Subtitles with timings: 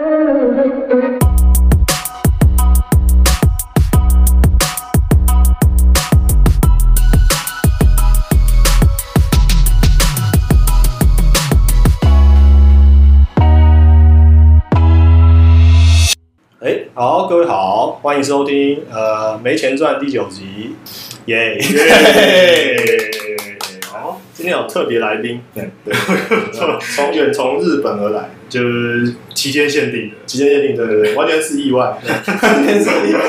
[0.00, 0.06] 哎，
[16.94, 20.76] 好，各位好，欢迎收听呃没钱赚第九集，
[21.26, 23.29] 耶、 耶！
[24.40, 25.94] 好，今天有特别来宾，对 对，
[26.80, 31.80] 从远从日本而来，就是期间限定的，期间限定，对对对，完全是意外，
[32.42, 33.20] 完全是意外。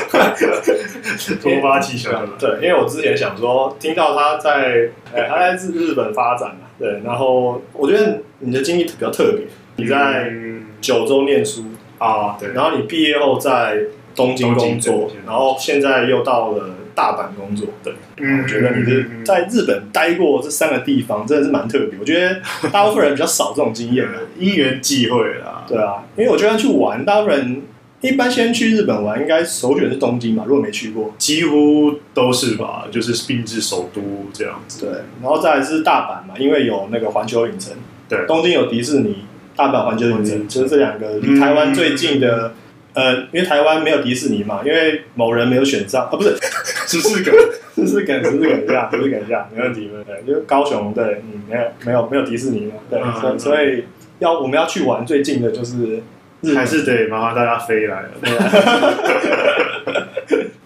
[1.42, 2.12] 突发奇想。
[2.12, 2.28] 的。
[2.38, 10.62] 对，因为我之前想说，听到他在，呃， 他在日日本发展嘛，对，然后我觉得你的经历比较特别，你在嗯。
[10.80, 11.62] 九州念书，
[11.98, 13.78] 啊，对，然后你毕业后在
[14.16, 21.98] 东京工作然后现在又到了大阪工作，对，嗯我觉得你是在日本待过这三个地方，真的是蛮特别。
[21.98, 27.62] 我觉得大部分人比较少这种经验的，因缘际会啦，对啊，因为我觉得去玩，大部分人
[28.00, 34.00] 一般先去日本玩，应该首选是东京嘛，如果没去过，几乎都是吧，就是并至首都
[34.32, 34.86] 这样子。
[34.86, 34.90] 对，
[35.22, 37.72] 然后再来是大阪嘛，因为有那个环球影城，
[38.08, 39.24] 对东京有迪士尼，
[39.56, 42.52] 大阪环球影城，环球影城就是这两个离台湾最近的。
[42.94, 46.36] 呃，因为台湾没有迪士尼嘛，因为某人没有选上啊，不是，
[46.86, 47.32] 十四个，
[47.74, 50.26] 十四个，十四梗一下，十四梗一下，没问题，没问题。
[50.26, 53.84] 就是高雄，对，嗯，没有，没有，没有迪士尼嘛，对，嗯所以所以
[54.18, 56.02] 要我们要去玩最近的就是
[56.42, 56.54] 日。
[56.54, 58.08] 还是得麻烦大家飞来了。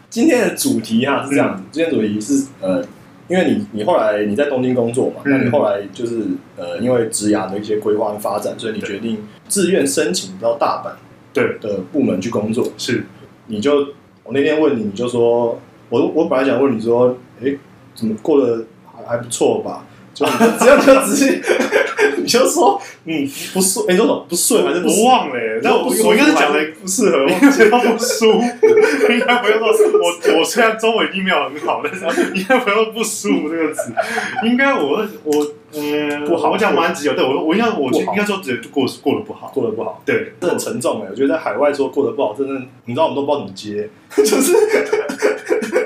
[0.09, 2.83] 今天的主题哈是这样子，今天主题是呃，
[3.29, 6.23] 因为你你后来你在东京工作嘛，嗯那你后来就是
[6.57, 10.91] 呃，因为职涯的一些规划和发展，所以你决定自愿申请到大阪
[11.37, 12.67] 对，的部门去工作。
[12.79, 13.05] 是，
[13.49, 13.89] 你就
[14.25, 17.59] 我那天问你，你就说，我我本来想问你说，诶，
[17.95, 18.65] 怎么过得
[18.97, 19.85] 还还不错吧？
[20.15, 20.25] 就
[20.59, 21.43] 这样就直接，
[22.17, 25.05] 你就说，嗯，不顺，诶，你说什么不顺还是不我？
[25.05, 28.41] 忘了耶，但我不我应该是讲的不适合， 应该不要不舒服，
[29.13, 33.93] 应该不用说，我我虽然中文已经没有很好，但是应该不用舒服这个词，
[34.45, 35.47] 应该我我
[35.77, 40.03] 嗯不好我讲蛮直接，对我我应该我应该说只过过得不好，过得不好。
[40.05, 44.53] 对，这很沉重哎，我觉得在海外说过得不好，真的，你知道我们都不知道怎么接，就是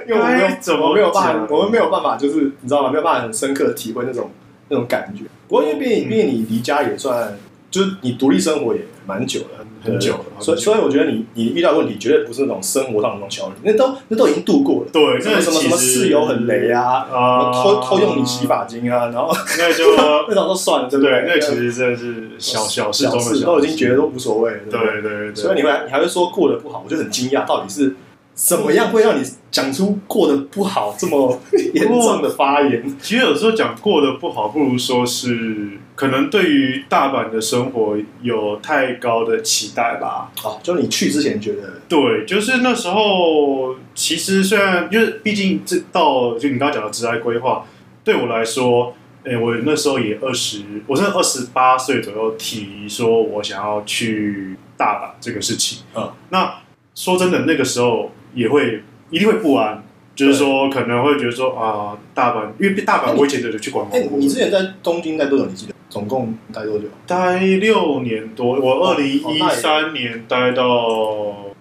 [0.06, 2.91] 因为我没有该怎么我没有办法， 我们没有办法，就是你知道吗？
[2.91, 4.31] 没有办法很深刻的体会那种
[4.69, 5.25] 那种感觉。
[5.49, 7.37] 不过因为毕竟毕竟你离家也算，
[7.71, 14.91] 就是你独立生活也蛮久了，很久了所以所以我觉得你你遇到问题绝对不是那种生活上的那种小问题，那都那都已经度过了。
[14.93, 19.95] 对，什么什么什么室友很雷啊，啊，偷偷用你洗发精啊，然后那就
[20.29, 23.45] 那种都算了，对不对，那其实真的是小小事中的小事。
[23.45, 24.81] 都已经觉得都无所谓，对对？
[24.81, 27.95] 对对对，所以你会你还会说过得不好，我就很惊讶，到底是
[28.35, 31.39] 怎么样会让你讲出过得不好这么
[31.75, 32.97] 严重的发言？
[33.01, 40.33] 其实有时候讲过得不好，不如说是可能对于大阪的生活有太高的期待吧。
[40.43, 47.67] 哦，就你去之前觉得，对，就是那时候，其实虽然就是毕竟这到就你刚刚讲的职业规划，
[48.03, 55.81] 对我来说，诶，我那时候也二十，我是二十八岁左右提说我想要去大阪这个事情。
[55.95, 56.55] 嗯，那
[57.00, 59.83] 说真的，那个时候也会一定会不安。
[60.15, 65.47] 就是说，可能会觉得说啊，大阪，因为大阪我以前就去观光哎、过，你之前在东京待多久？
[65.47, 66.84] 你记得总共待多久？
[67.06, 70.65] 待六年多，我哦二零一三年待到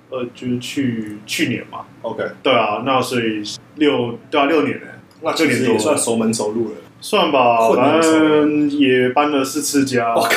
[0.10, 3.42] 呃，就是去去年嘛，OK，对啊，那所以
[3.76, 4.88] 六对啊六年呢，
[5.22, 6.76] 那其实也算熟门熟路了。
[7.02, 10.30] 算吧，反正也搬了四次家，我靠，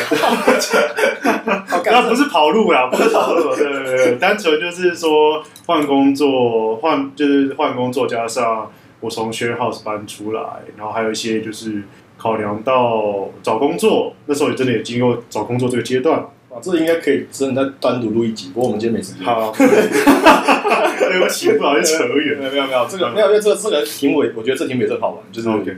[1.84, 10.42] 那不是跑路啦，不是跑路，对对对，单纯就是说换工作，换就是换工作，加上我从 share house 搬出来，
[10.76, 11.82] 然后还有一些就是
[12.16, 16.24] 考量到找工作，那时候也真的也经过找工作这个阶段。
[16.52, 19.24] 啊，这应该可以真的再单独录一集，不过我们今天没时间。
[19.24, 19.50] 好，
[21.12, 22.42] 对不起，不好意思扯没远。
[22.42, 25.76] 有没有没有，这个没有，因为这个这个题目我我觉得这题目也是很好玩，就是 OK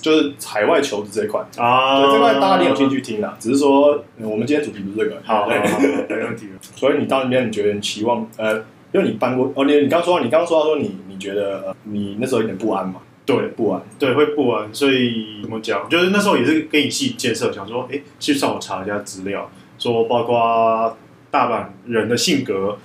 [0.00, 1.40] 就是海外求职这一块。
[1.58, 5.20] 啊，对，这块大家一定有兴趣听啦，只是说嗯我们今天主题不是这个。
[5.24, 6.52] 好，没问题了。
[6.74, 8.56] 所以你到那边，你觉得你期望呃，
[8.92, 12.96] 因为你搬过哦，你你刚说你刚刚说到说你你觉得呃你那时候有点不安嘛？
[13.26, 13.82] 对不安。
[13.98, 15.88] 对，会不安，所以怎么讲？
[15.88, 20.96] 就是那时候也是给你系建设，想说，哎，去上网查一下资料，说包括
[21.30, 22.78] 大阪人的性格，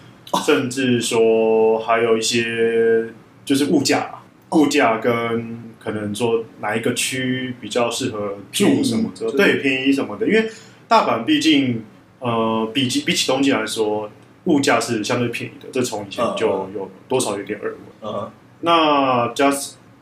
[0.45, 3.05] 甚至说还有一些
[3.45, 4.21] 就是物价，
[4.51, 10.49] 物价跟可能说哪一个区比较适合住什么的，对，便宜什么的，因为
[10.87, 11.83] 大阪毕竟
[12.19, 14.09] 呃比起比起东京来说，
[14.45, 18.31] 物价是相对便宜的，这从以前就有多少有点耳闻。
[18.61, 19.49] 那加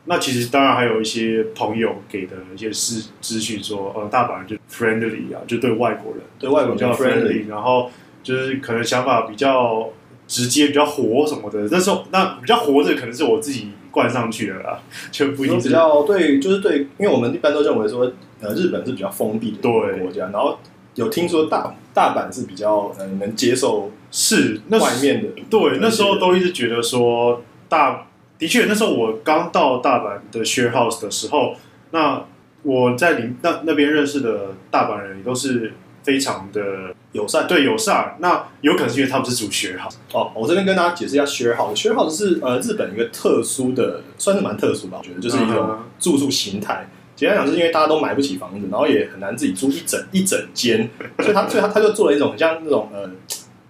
[0.06, 7.92] 那其实当然还有一些朋友给的一些资资讯说，呃，大阪人就 friendly 啊，就对外国人对外国人比较 friendly，然后
[8.24, 9.90] 就是可能想法比较
[10.28, 11.68] 直接、比较活什么的。
[11.72, 14.80] 那时候那比较活的可能是我自己灌上去的啦，
[15.12, 20.60] 就不一定比较对，就是对，因为我们一般都认为说，呃，日本是比较封闭的对国家，然后
[20.96, 28.06] 有听说大大阪是比较呃能接受是那外面的，对，那时候都一直觉得说大，
[28.38, 31.56] 的确，那时候我刚到大阪的 share house 的时候，
[31.92, 32.24] 那
[32.64, 37.48] 我在里那那边认识的大阪人也都是非常的友善。
[37.48, 38.16] 对友善。
[38.20, 41.76] 那有可能是因为他们是住 share house，哦，我这边跟大家解释一下学好。
[41.76, 46.90] 学好是呃日本一个特殊的，算是蛮特殊吧，我觉得就是一种嗯住宿形态。
[47.16, 50.88] 简单讲，是因为大家都买不起房子，然后也很难自己租一整一整间，
[51.20, 53.10] 所以他所以他他就做了一种很像那种呃，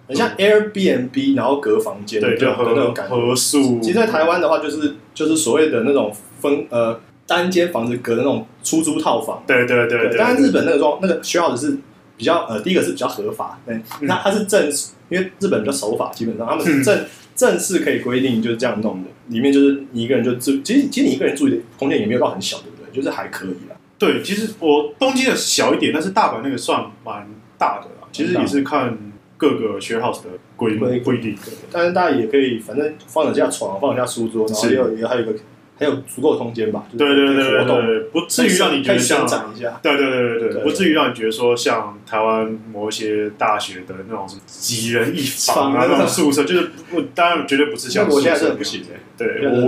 [0.06, 3.16] 很像 Airbnb，然后隔房间的对，就的那种感觉。
[3.16, 3.80] 合宿。
[3.80, 9.42] 其实，在台湾的话，就是就是所谓的那种分呃单间房子隔的那种出租套房。
[9.46, 11.78] 对对对对，当然日本那个状那个 share house 是
[12.18, 22.94] 比较呃，第一个是比较合法，对，那它是正式，因为日本比较守法，基本上他们是正正式可以规定就是这样弄的，里面就是你一个人就住，其实其实你一个人住的空间也没有到很小，对不对？
[22.94, 23.76] 就是还可以啦。
[23.96, 27.26] 对，其实我东京的小一点，但是大阪那个算蛮
[27.56, 28.08] 大的啦。
[28.10, 28.98] 其实也是看
[29.36, 31.36] 各个 share house 的规规规定。
[31.70, 35.32] 但是大家也可以，反正放得下床，放得下书桌，然后也有也还有一个
[35.78, 39.78] 还有足够的空间吧，就是对对对对对，不至于让你觉得像展一下。
[39.80, 48.88] 对对对对对，对不至于让你觉得说像台湾某一些大学的那种什么几人一房啊那种宿舍，就是不当然绝对不是像那我现在宿舍真的不行的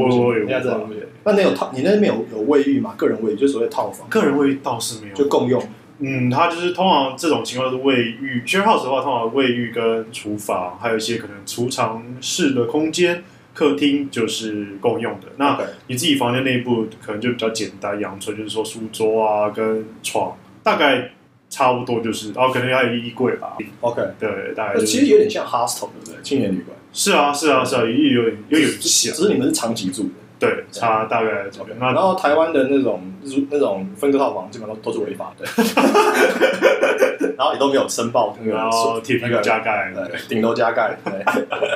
[0.02, 1.02] 不行我我有现在真的无法不行。
[1.22, 2.94] 那你有套，你那边有有卫浴吗？
[2.96, 5.62] 个人卫浴就所谓套房，个人卫浴倒是没有，就共用。
[6.00, 13.22] 嗯，它就是通常这种情况都是卫浴，share house 的话，通常卫浴跟厨房，还有一些可能储藏室的空间。
[13.60, 21.10] 客厅就是共用的，那你自己房间内部可能就比较简单阳春，就是说书桌啊跟床，大概
[21.50, 26.22] 差不多就是，然后可能还有衣柜吧，OK，对，大概就是其实有点像 hostel，对不对？
[26.22, 30.10] 青年旅馆，是啊，是啊，是啊，也有点有点只，是你们是长期住的。
[30.40, 31.78] 对，差大概这 OK，个。
[31.78, 33.02] 然那后台湾的那种
[33.50, 35.44] 那种分割套房，基本上都都是违法的，
[37.36, 39.92] 然后也都没有申报那个然后铁皮那个加盖。
[39.94, 41.22] 对，顶楼加盖，对，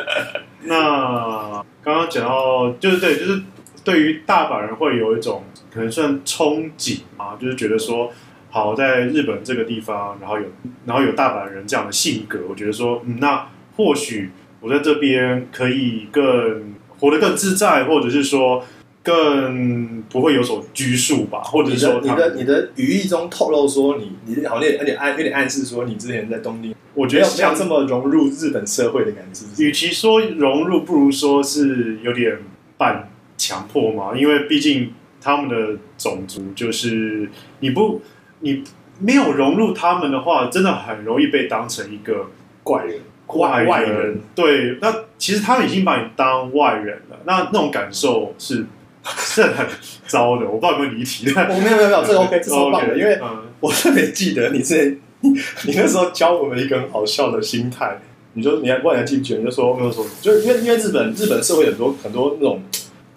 [0.64, 3.42] 那刚刚讲到，就是对，就是
[3.84, 8.10] 对于大阪人会有一种可能算憧憬嘛，就是觉得说，
[8.50, 10.46] 好，在日本这个地方，然后有
[10.86, 13.46] 然后有大阪人这样的性格，我觉得说，嗯，那
[13.76, 14.30] 或许
[14.60, 18.64] 我在这边可以更活得更自在，或者是说
[19.02, 29.64] 更不会有所拘束吧，或者是说你的你的语义中透露说你你好像有点暗有点暗示说你之前在东京我觉得没有没有像这么融入日本社会的感觉，是不是？
[29.64, 32.38] 与其说融入，不如说是有点
[32.78, 37.28] 半强迫嘛，因为毕竟他们的种族就是
[37.60, 38.00] 你不
[38.40, 38.62] 你
[39.00, 42.30] 没有融入他们的话，真的很容易被当成一个
[42.62, 48.64] 怪人，外外人，对，那其实他们已经把你当外人了，那那种感受是
[49.04, 49.66] 是很
[50.06, 50.46] 糟的。
[50.46, 55.30] 我不知道有没有离题，但我没有没有没有，这个 OK， 这是棒的因为嗯我特别记得你之前你
[55.64, 57.98] 你那时候教我们一个很好笑的心态，
[58.34, 59.38] 你就你还不知道你还记不记得？
[59.40, 62.62] 你就说没有说就是因为因为日本日本社会很多很多那种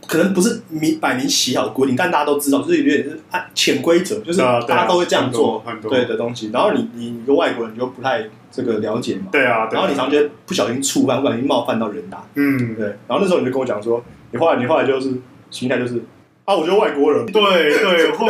[0.08, 6.50] 可能不是明摆明写好的规定，但大家都知道，就是有点是按潜规则，就是大家都会这样做，对的东西。
[6.54, 12.86] 然后你你一个外国人你就不太这个了解嘛，对啊，然后你常觉得不小心触犯，不小心冒犯到人大，嗯对。
[13.08, 15.12] 然后那时候你就跟我讲说，你后来你后来就是
[15.52, 16.02] 心态就是
[16.46, 17.42] 啊，我觉得外国人，对
[17.78, 18.28] 对 会。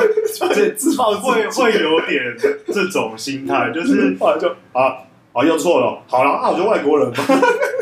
[0.53, 2.35] 这自暴自会会有点
[2.67, 4.97] 这种心态，就是 后来就啊
[5.37, 7.23] 啊又错了，好了那，我就外国人吧，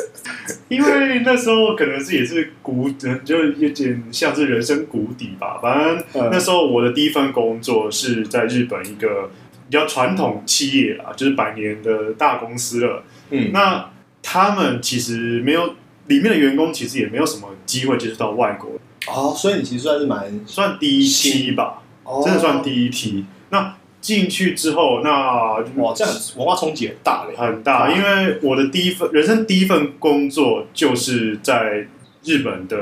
[0.68, 2.90] 因为那时候可能是也是谷，
[3.24, 5.58] 就有点像是人生谷底吧。
[5.62, 9.30] 反正嗯那时候我的第一份工作是在日本一个
[9.70, 13.04] 比较传统企业啊，就是百年的大公司了。
[13.30, 13.90] 嗯，那
[14.22, 15.76] 他们其实没有
[16.08, 18.72] 里面的员工，其实也没有什么机会接触到外国，
[19.08, 23.26] 哦，所以你其实算是蛮算第一批吧，哦真的算第一批。
[23.50, 31.88] 那进去之后，那哇，这样文化冲击很大嘞，很大，啊因为我的第一份人生第一份工作就是在
[32.24, 32.78] 日本的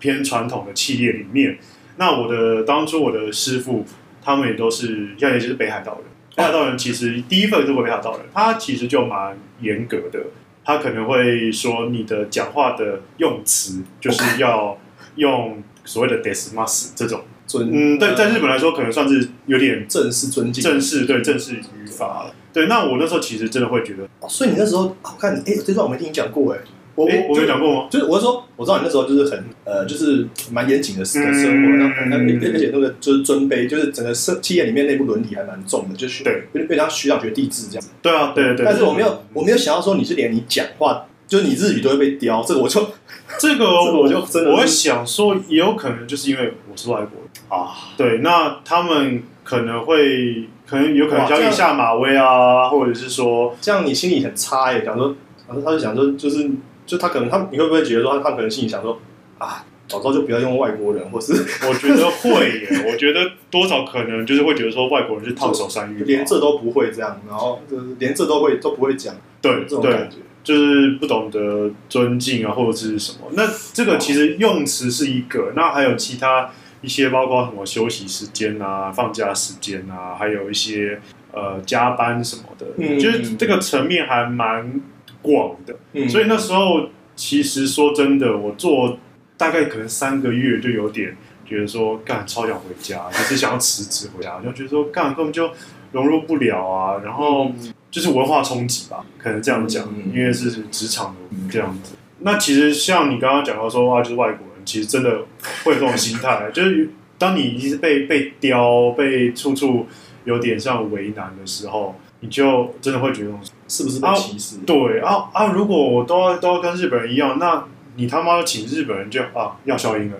[0.00, 1.56] 偏传统的企业里面。
[1.96, 3.84] 那我的当初我的师傅
[4.20, 6.02] 他们也都是，要也就是北海道人。
[6.34, 10.18] 北海道人其实第一份是北海道人，他其实就蛮严格的，
[10.64, 14.76] 他可能会说你的讲话的用词就是要
[15.14, 17.20] 用所谓的 desmas 这种。
[17.58, 22.34] 尊嗯，对，在日本本来说可能算是有点正式尊敬正式对正式语法了。
[22.52, 24.04] 对，那我那时候其实真的会觉得。
[24.20, 26.58] 哦，所以你那时候，啊我看你，哎、这段我没听你讲过，哎，
[26.94, 27.88] 我诶我没有讲过吗？
[27.90, 37.90] 就是我是说，我知道你那时候就是很呃，就是蛮严谨的生嗯生活，那那嗯而且那个就是尊卑，就是整个社企业里面内部伦理还蛮重的，就是对有点被像学长学弟制这样子。
[38.00, 38.66] 对啊，对对对。
[38.66, 42.80] 但是我没有，我没有想到说你是连你讲话，就是你日语都会被刁，这个我就
[43.40, 47.28] 这个我就真的我会想说，也有可能就是因为我是外国人。
[47.48, 55.16] 啊，对，那他们可能会，可能有可能教你下马威啊，或者是说，这样你心里很差耶，想说，
[55.48, 56.48] 然后他就想说，就是
[56.86, 59.00] 就他可能他你会不会觉得说他他可能心里想说
[59.38, 61.32] 啊，早知道就不要用外国人，或是
[61.68, 69.12] 我觉得会耶，我觉得多少可能就是会觉得说外国人是烫手山芋，连这都不会这样，然后就是连这都会都不会讲，
[69.42, 70.18] 对对这种感，觉。
[70.44, 73.30] 就是不懂得尊敬啊，或者是什么。
[73.32, 76.50] 那这个其实用词是一个，那还有其他
[76.82, 81.00] 一些，包括什么休息时间啊、放假时间啊，还有一些
[81.32, 84.82] 呃加班什么的，嗯就是这个层面还蛮
[85.22, 85.74] 广的。
[85.94, 88.98] 嗯所以那时候其实说真的，我做
[89.38, 95.50] 大概可能三个月就有点觉得说，干超想回家，就是想要辞职回家，就觉得说干根本就
[95.92, 97.50] 融入不了啊，然后。
[97.94, 101.94] 就是文化冲击吧，可能这样讲，嗯因为是职场的这样子。
[102.18, 105.20] 那其实像你刚刚讲到说啊，就是外国人，其实真的
[105.62, 109.86] 会有这种心态，就是当你已经是被被刁、被处处
[110.24, 113.30] 有点像为难的时候，你就真的会觉得，
[113.68, 114.56] 是不是被歧视？
[114.66, 117.64] 对啊啊，如果我都要都要跟日本人一样，那
[117.96, 120.16] 你他妈请日本人就啊要消音了。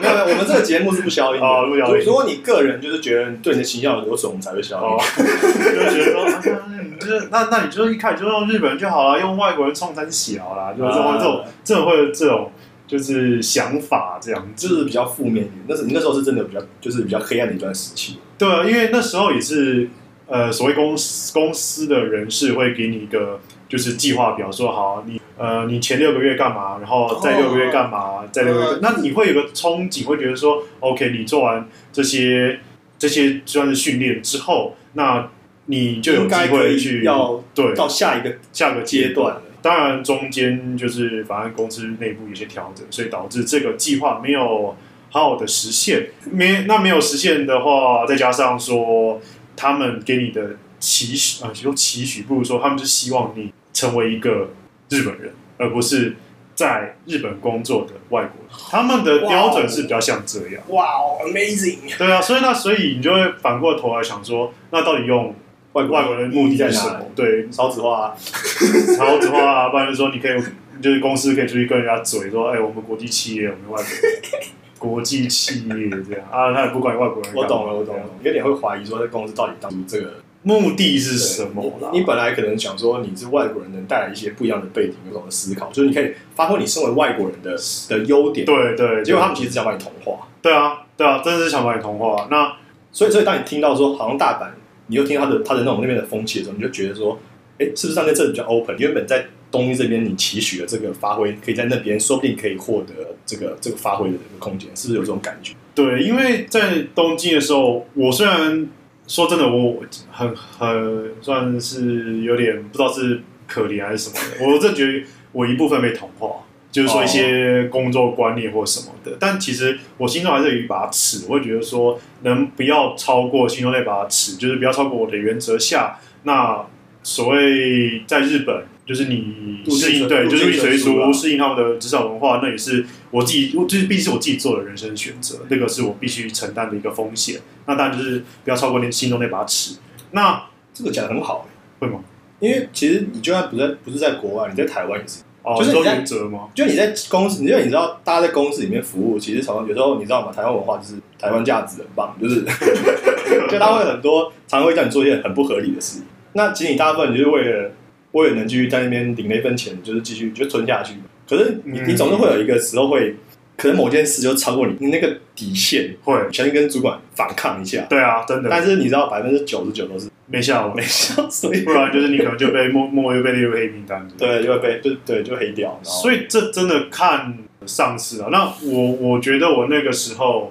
[0.00, 1.46] 没有没有，我们这个节目是不消音的。
[1.46, 12.52] 哦不消音如果你个人就是觉得对你的形象有损，我们才会消哦音。， 就觉得说，啊那你就是那那你就一开始就用日本人就好了，用外国人冲三小啦，就是会这种这种会有这种
[12.86, 14.48] 就是想法这样。
[14.56, 18.18] 就是比较负面一点，那是你那时候是真的比较就是比较黑暗的一段时期。
[18.36, 19.88] 对啊，因为那时候也是
[20.26, 23.38] 呃，所谓公司公司的人事会给你一个
[23.72, 32.60] 就是计划表，说好你呃你前六个月干嘛，然后再六个月干嘛，再六个月呃，那你会有个憧憬，会觉得说，OK，你做完这些
[32.98, 35.30] 这些算是训练之后，那
[35.64, 39.42] 你就有机会去要对到下一个下个阶段了。
[39.62, 44.76] 当然，中间就是反正公司内部有些调整，所以导致这个计划没有
[45.08, 46.08] 好好的实现。
[46.30, 49.18] 没那没有实现的话，再加上说
[49.56, 53.50] 他们给你的期许啊，用期许，不如说他们是希望你
[53.82, 54.50] 成为一个
[54.90, 56.14] 日本人，而不是
[56.54, 58.56] 在日本工作的外国人。
[58.70, 60.62] 他们的标准是比较像这样。
[60.68, 61.98] 哇哦，amazing！
[61.98, 65.34] 对啊，所以那所以你就会反过头来想说，那到底用
[65.72, 67.10] 外外国人的目的在什么？？
[67.16, 68.14] 对，少子化啊，
[68.96, 70.40] 超子化啊，不然就说你可以，
[70.80, 74.42] 就是公司可以出去跟人家嘴说，哎、我们国际企业，我们外国人
[74.78, 75.74] 国际企业
[76.08, 77.34] 这样啊，他也不管外国人。
[77.34, 81.90] 我懂了，我懂了，有点会怀疑说这公司到底当初这个目的是什么啦？
[81.92, 87.56] 你本来可能想说你是外国人，能带来一些不一样的背景、不同的思考，就是你可以发挥你身为外国人的
[87.88, 90.26] 的优点。，对对，结果他们其实想把你同化。
[90.40, 92.26] 对啊对啊，真的是想把你同化。
[92.30, 92.56] 那
[92.90, 94.48] 所以，所以当你听到说好像大阪，
[94.88, 97.18] 你又听他的他的那种那边的风气的时候，你就觉得说，
[97.58, 98.76] 哎，是不是他在这里比较 open？
[98.78, 105.54] 原本在东京这边你期许的这个发挥，可以在那边说不定可以获得这个这个发挥的这个空间，是不是有这种感觉？
[105.74, 108.68] 对，因为在东京的时候，我虽然
[109.12, 119.18] 说真的，我很很算是有点不知道是可怜还是什么的，我真的觉得我一部分被同化，就是说一些工作观念或什么的。
[119.20, 125.98] 但其实我心中还是有一把尺，我会觉得说，能不要超过心中那把尺，就是不要超过我的原则下。
[126.22, 126.64] 那
[127.02, 137.40] 所谓在日本，就是你适应对，就是随随俗适应他们的职场文化，那也是我自己，就是毕竟是我自己做的人生选择，那个是我必须承担的一个风险。
[137.66, 139.76] 那当然就是不要超过那心中那把尺。
[140.10, 140.42] 那
[140.74, 141.46] 这个讲的很好、
[141.78, 142.00] 会吗？
[142.40, 146.48] 因为其实你就算不在不是在国外，你在台湾也是，哦，就是你在原则吗？
[146.54, 150.32] 就你在公司，因为你知道大家在公司里面服务，其实常常有时候你知道吗？
[150.32, 152.40] 台湾文化就是台湾价值很棒，就是
[153.48, 156.02] 就他会很多常常会叫你做一些很不合理的事。
[156.32, 157.70] 那其实你大部分你就是为了
[158.12, 160.94] 为了能继续在那边领那份钱，就是继续就存下去。
[161.28, 163.16] 可是你嗯你总是会有一个时候会，
[163.56, 167.86] 可能某件事就超过你你那个底线，会，全力跟主管反抗一下。
[167.88, 174.06] 对啊，真的但是你知道百分之九十九都是没效了没，效，所以 不然就是你可能就被默默又被列入黑名单。
[174.18, 175.80] 对就会被就对就黑掉。
[175.82, 178.28] 所以这真的看上司啊。
[178.30, 180.50] 那我我觉得我那个时候，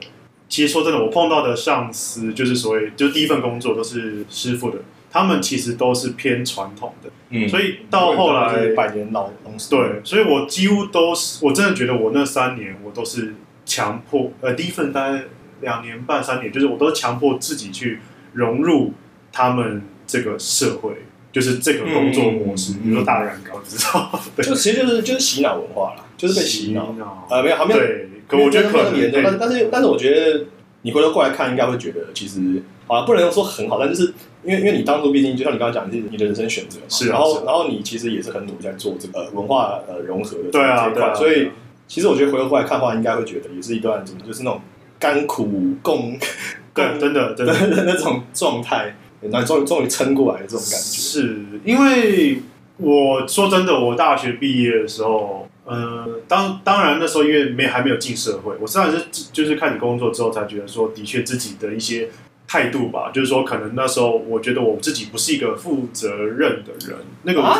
[0.49, 4.79] 其实说真的，我碰到的上司就是所谓就是第一份工作都是师傅的，
[5.11, 15.23] 他们其实都是偏传统的，嗯所以到后来百年老公司，对，所以我几乎都是，我真的觉得我那三年我都是强迫，呃，第一份大概
[15.61, 17.99] 两年半三年，就是我都是强迫自己去
[18.33, 18.93] 融入
[19.31, 20.91] 他们这个社会。
[21.33, 24.19] 就是这个工作模式，嗯比如说大染缸，知道？
[24.35, 26.91] 对，就其实就是就是洗脑文化啦，就是被洗脑。
[26.99, 27.79] 脑呃，没有，还没有。
[27.79, 30.45] 对，可我觉得可能但但是但是我觉得
[30.83, 41.49] 你回头过来看，应该会觉得其实好像不能说很好，但就是因为因为你当初毕竟就像你刚刚讲，是你的人生选择嘛，然后然后你其实也是很努力在做这个呃文化呃融合的这对啊对啊，所以
[41.87, 44.61] 其实我觉得回头过来看的话，应该会觉得也是一段怎么就是那种
[44.97, 45.47] 甘苦
[45.81, 46.17] 共
[46.73, 47.53] 对，真的真的。
[47.53, 50.77] 的那种状态，然后终于终于撑过来的这种感觉。
[50.77, 52.41] 是因为
[52.77, 62.09] 我说真的，我大学毕业的时候，呃，当当然那时候因为没还没有进社会，我当然是就是看你工作之后才觉得说，的确自己的一些
[62.45, 67.59] 态度吧，就是说可能那时候我觉得我自己不是一个负责任的人，那个我、啊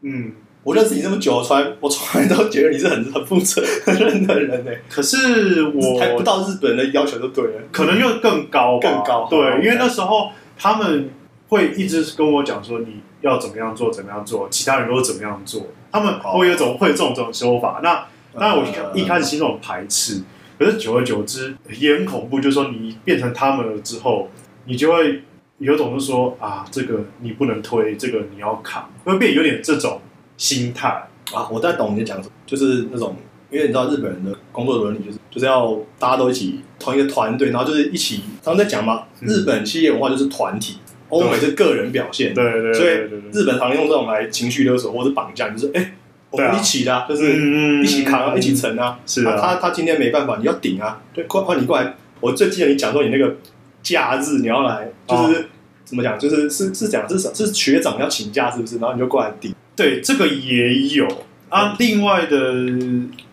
[0.00, 0.32] 嗯，
[0.64, 4.72] 我认识你这么久，从来我从来都觉得你是很很负责任的人呢。
[4.90, 7.62] 可是我还不到日本的要求就对了。
[7.70, 11.10] 可能又更高，更高对，因为那时候他们
[11.48, 17.78] 会一直跟我讲说你要怎么样做，怎么样做，其他人都是怎么样做，他们哦会有一种会有这种这种说法。
[17.80, 18.04] 那
[18.36, 20.20] 当然我一开呃一开始心中很排斥，
[20.58, 24.28] 可是久而久之也很恐怖，就是说你变成他们了之后，
[24.64, 25.22] 你就会
[25.58, 30.00] 有种是说啊，这个你不能推，这个你要扛，会变有点这种
[30.36, 31.08] 心态。
[31.32, 33.16] 啊，我在懂你在讲什么，就是那种，
[33.50, 40.76] 因为你知道日本人的工作伦理就是就是要大家都一起同一个团队，然后就是一起，他们在讲嘛，嗯日本企业文化就是团体，
[41.14, 42.88] 欧美是个人表现，对对对所以
[43.32, 45.94] 日本常用这种来情绪勒索或者绑架，就是哎、
[46.30, 49.36] 我们一起的啊、就是嗯一起扛啊，一起沉啊，是啊。
[49.40, 53.36] 他他今天没办法，你要顶啊，对，快快你过来，我最记得你讲说你那个
[53.82, 55.46] 假日你要来，就是、
[55.84, 58.78] 怎么讲，就是是是讲是是学长要请假是不是？
[58.78, 59.54] 然后你就过来顶。
[59.76, 61.06] 对，这个也有。
[61.48, 61.76] 啊。
[61.78, 62.54] 另外的，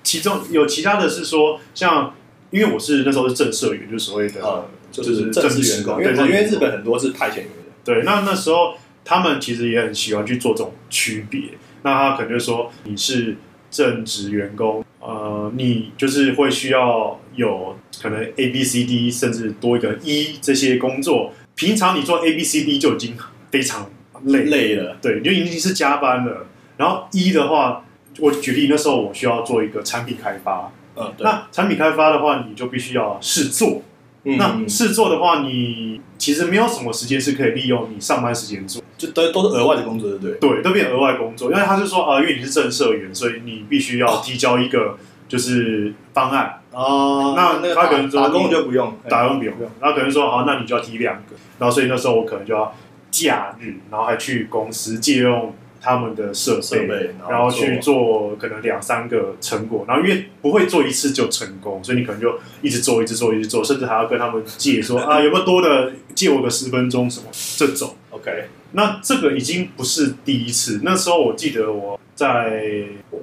[0.03, 2.13] 其中有其他的是说，像
[2.51, 7.45] 因为我是那时候是正社员，就是所谓的、啊就就是是正式员工，因为对因为日本很多是派遣员。
[7.45, 11.41] 的，对，那那时候他们其实也很喜欢去做这种区别。
[11.83, 13.35] 那他可能就说你是
[13.69, 21.33] 正职员工，呃，你就是会需要有可能 A B C D 甚至多一个 E 这些工作。
[21.55, 23.15] 平常你做 A B C D 就已经
[23.49, 23.89] 非常
[24.25, 26.45] 累，累了，对，你就已经是加班了。
[26.77, 27.83] 然后一的话，
[28.19, 33.81] 我举例那时候我需要做一个产品开发，嗯，对，那产品开发的话，你就必须要试做。
[34.23, 40.33] 嗯那试做的话，你其实没有什么时间是可以利用你上班时间做，就都都是额外的工作，对不对？
[40.39, 41.51] 对，都变额外工作。
[41.51, 52.75] 因为他是说啊、因为你是正社员，所以你必须要提交一个就是方案，哦那那他可能说打打工就不用，打工不用，然后可能说好，那你就要提两个，然后所以那时候我可能就要
[53.09, 67.25] 假日，然后还去公司借用他们的设备，设备，然后去做可能两三个成果，然后因为不会做一次就成功，所以你可能就一直做，一直做，一直做，甚至还要跟他们借说 啊有没有多的借我个十分钟什么
[67.57, 67.95] 这种。
[68.11, 72.61] OK，那这个已经不是第一次，那时候我记得我在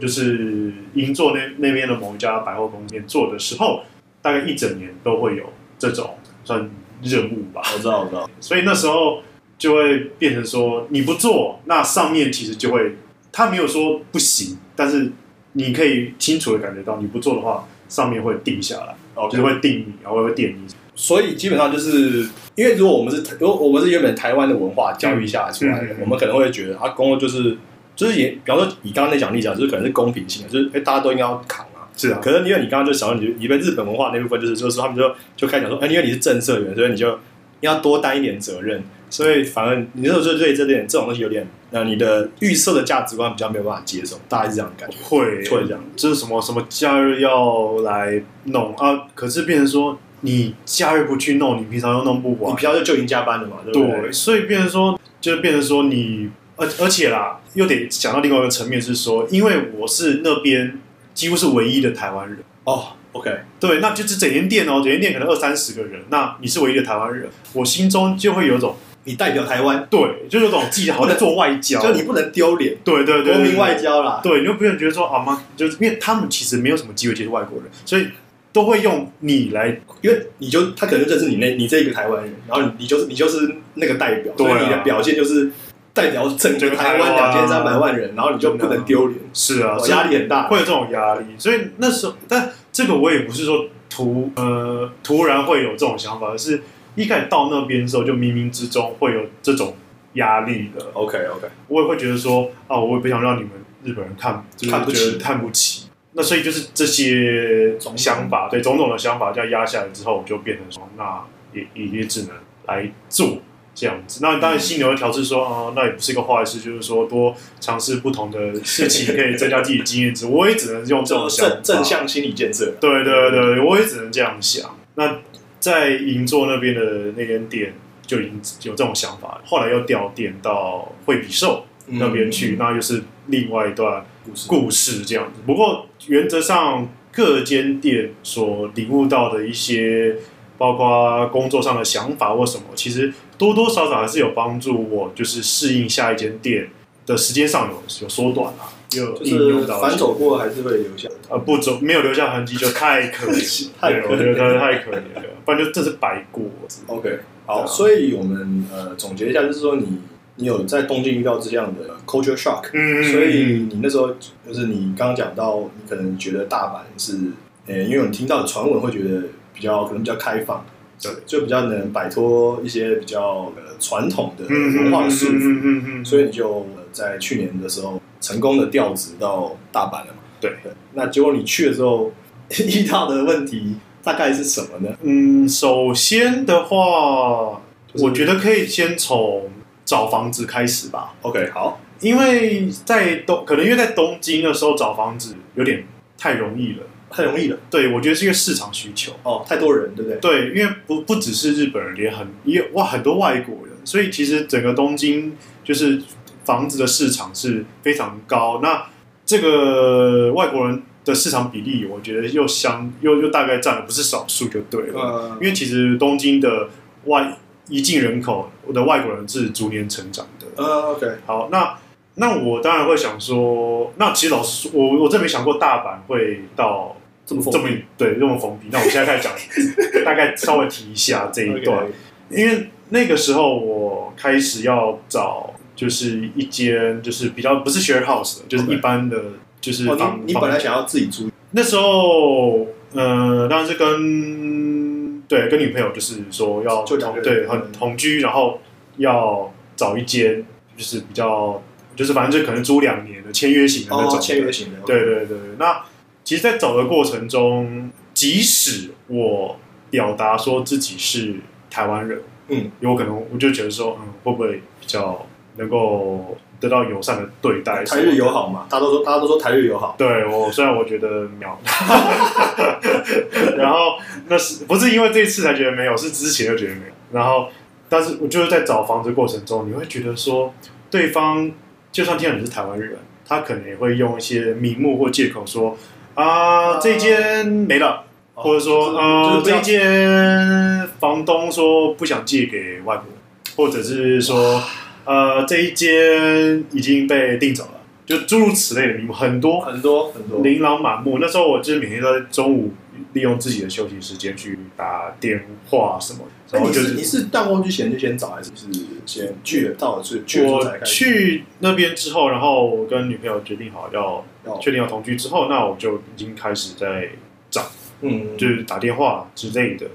[0.01, 3.83] 就是银座那那边的某一家百货公司做的时候，
[4.21, 5.45] 大概一整年都会有
[5.79, 6.69] 这种算
[7.03, 7.63] 任务吧。
[7.75, 9.23] 我知道，我知道，所以那时候
[9.59, 12.95] 就会变成说，你不做，那上面其实就会，
[13.33, 15.11] 他没有说不行，但是
[15.55, 20.73] 你可以清楚的感觉到，你不做的话，上面会定下来，然后，就是会定你，然后会定你。
[20.95, 27.57] 所以基本上就是因为如果我们是如果我们是原本台湾的文化教育下来出来的，嗯嗯嗯我们可能会觉得啊，工作就是
[27.95, 31.87] 就是也，比方说以刚刚那讲例子啊，就是可能是公平性的，就是哎、大家都应该要扛啊。
[31.97, 37.19] 是啊，可是因为你刚刚就想到你你被日本文化那部分，就是就是说他们就就开始讲说，哎、因为你是正社员，所以你就
[37.61, 45.45] 要多担一点责任，所以反而你那时候就对这点这种东西有点，那，你的预设的价值观比较没有办法接受，大概是这样的感觉，会。
[45.49, 45.81] 会这样。
[45.97, 52.53] 就是什么什么假日要来弄啊，可是变成说你假日不去弄，你平常又弄不完。
[52.53, 54.01] 你平，常就就已经加班了嘛，对不对？
[54.03, 60.79] 对，所以变成说，就是变成说你，而而且啦，又得想到另外一个层面是说，因为我是那边
[61.15, 68.77] 几乎是唯一的台湾人，哦，OK，对，那就是整间店哦，整间店可能二三十个人，那你是唯一的台湾人，我心中就会有一种，
[69.09, 74.21] 你代表台湾，对，就有种自己好像在做外交，就你不能丢脸，对对对，国民外交，交啦。
[74.23, 78.09] 对，你就不能觉得说啊妈，就是因为他们其实没有什么机会接触外国人，所以
[78.53, 84.51] 都会用你来因为你就他可能就认识你那你这一个台湾人，然后你你就是你就是那个代表，对啊。
[84.51, 85.51] 所以你的表现就是
[85.95, 90.49] 代表整个台湾两千三百万人，然后你就不能丢脸，是啊，压力很大。
[90.49, 96.63] 会有这种压力，所以那时候，但这个我也不是说突呃突然会有这种想法，而是
[96.99, 99.75] 一开始到那边的时候，就冥冥之中会有这种
[100.15, 100.85] 压力的。
[100.93, 103.51] OK OK，我也会觉得说啊，我也不想让你们
[103.85, 105.85] 日本人看，就是看不起觉得看不起。
[106.13, 112.31] 那所以就是这些想法，对种种的想法这样压下来之后，我就变成说，那也也也只能
[112.67, 113.39] 来做
[113.75, 114.19] 这样子。
[114.21, 120.27] 那当然心里会调试说啊、那也不是一个坏事，就是说多尝试不同的事情，可以增加自己的经验值。
[120.27, 122.75] 我也只能用这种 想法正正向心理建设。
[122.81, 124.75] 对对对，我也只能这样想。
[124.97, 125.19] 那
[125.61, 127.75] 在银座那边的那间店
[128.07, 128.41] 就已经
[128.71, 134.49] 有这种想法，后来又调店到惠比寿那边去，那又是另外一段故事。
[134.49, 135.41] 故事这样子。
[135.47, 140.17] 不过原则上各间店所领悟到的一些，
[140.57, 146.69] 包括工作上的想法或什么，其实多多少少还是有帮助我，就是适应下一间店
[147.07, 151.09] 的时间上有有缩短啊，有就应用是到反走过还是会留下。
[151.29, 156.45] 呃，不走没有留下痕迹就太可惜， 太可怜对我觉得太可怜了，不然就这是白过。
[156.87, 159.99] OK，好，啊所以我们呃总结一下，就是说你
[160.37, 164.09] 你有在东京遇到这样的 culture shock，、嗯所以你那时候
[164.47, 167.19] 就是你刚刚讲到，你可能觉得大阪是，
[167.67, 170.65] 呃，因为你听到的传闻会觉得比较可能比较开放，
[171.03, 180.23] 对，就比较能摆脱一些比较呃传统的嗯文化的束缚，嗯所以你就呃在去年的时候成功的调职到大阪了嘛？
[180.41, 180.53] 对
[180.95, 182.13] 那结果你去的时候
[182.59, 184.97] 遇到的问题大概是什么呢？
[185.03, 187.61] 嗯，首先的话，
[187.93, 189.51] 就是我觉得可以先从
[189.85, 195.85] 找房子开始吧，OK，好，因为在东可能因为在东京的时候找房子有点
[196.17, 199.13] 太容易了，太容易了对我觉得是一个市场需求。
[199.25, 200.19] 哦，太多人，对不对？
[200.21, 206.01] 对，因为不不只是日本人，也很也哇很多外国人，所以其实整个东京就是
[206.49, 208.61] 房子的市场是非常高。
[208.63, 208.87] 那
[209.27, 214.99] 这个外国人的市场比例，我觉得又相又又大概占了不是少数就对了。
[214.99, 216.71] 呃因为其实东京的
[217.05, 217.37] 外
[217.69, 220.47] 移进人口的外国人是逐年成长的。
[220.57, 221.79] 呃，OK，好，那
[222.15, 228.69] 那我当然会想说，那其实老实说，我我真没想过大阪会到这么这么对这么封闭。
[228.73, 229.33] 那我现在开始讲，
[230.03, 231.87] 大概稍微提一下这一段
[232.31, 239.17] 因为那个时候我开始要找就是一间就是比较不是 share house 的，就是一般的
[239.61, 248.61] 就是哦，房、房你你本来想要自己租，那时候呃当然是跟对跟女朋友就是说要就两同对很同居，然后
[248.97, 250.45] 要找一间
[250.77, 251.63] 就是比较
[251.95, 255.85] 就是反正就可能租两年的签约型的那种、哦，签约型的，对对对，那
[256.25, 259.57] 其实，在找的过程中，即使我
[259.91, 261.37] 表达说自己是
[261.71, 265.25] 台湾人，嗯，有可能我就觉得说，嗯，会不会比较
[265.59, 267.85] 能够得到友善的对待？
[267.85, 271.61] 台日友好嘛，大家都说大家都说台日友好，对我虽然我觉得秒，
[273.57, 276.93] 然后那是不是因为这一次才觉得没有，是之前就觉得没有。
[277.13, 277.49] 然后，
[277.89, 280.53] 但是我就是在找房子过程中，你会觉得说，
[280.91, 281.51] 对方
[281.91, 285.77] 就算听到你是台湾人，他可能也会用一些名目或借口说
[286.15, 293.15] 啊，这间没了，哦或者说就是呃，就是不要这间房东说不想借给外国人，
[293.57, 294.63] 或者是说
[295.09, 299.59] 呃，这一间已经被订走了，就诸如此类的名目很多。
[299.61, 301.19] 很多很多，琳琅满目。
[301.19, 302.75] 那时候我就是每天都在中午
[303.15, 308.67] 利用自己的休息时间去打电话什么，那你然后就是你是到过去前就先找，还是是
[309.07, 310.85] 先去了到了去去了才我开？
[310.85, 317.09] 去那边之后，然后我跟女朋友决定好要要确定要同居之后，那我就已经开始在
[317.51, 317.63] 找
[318.03, 319.87] 嗯，就是打电话之类的。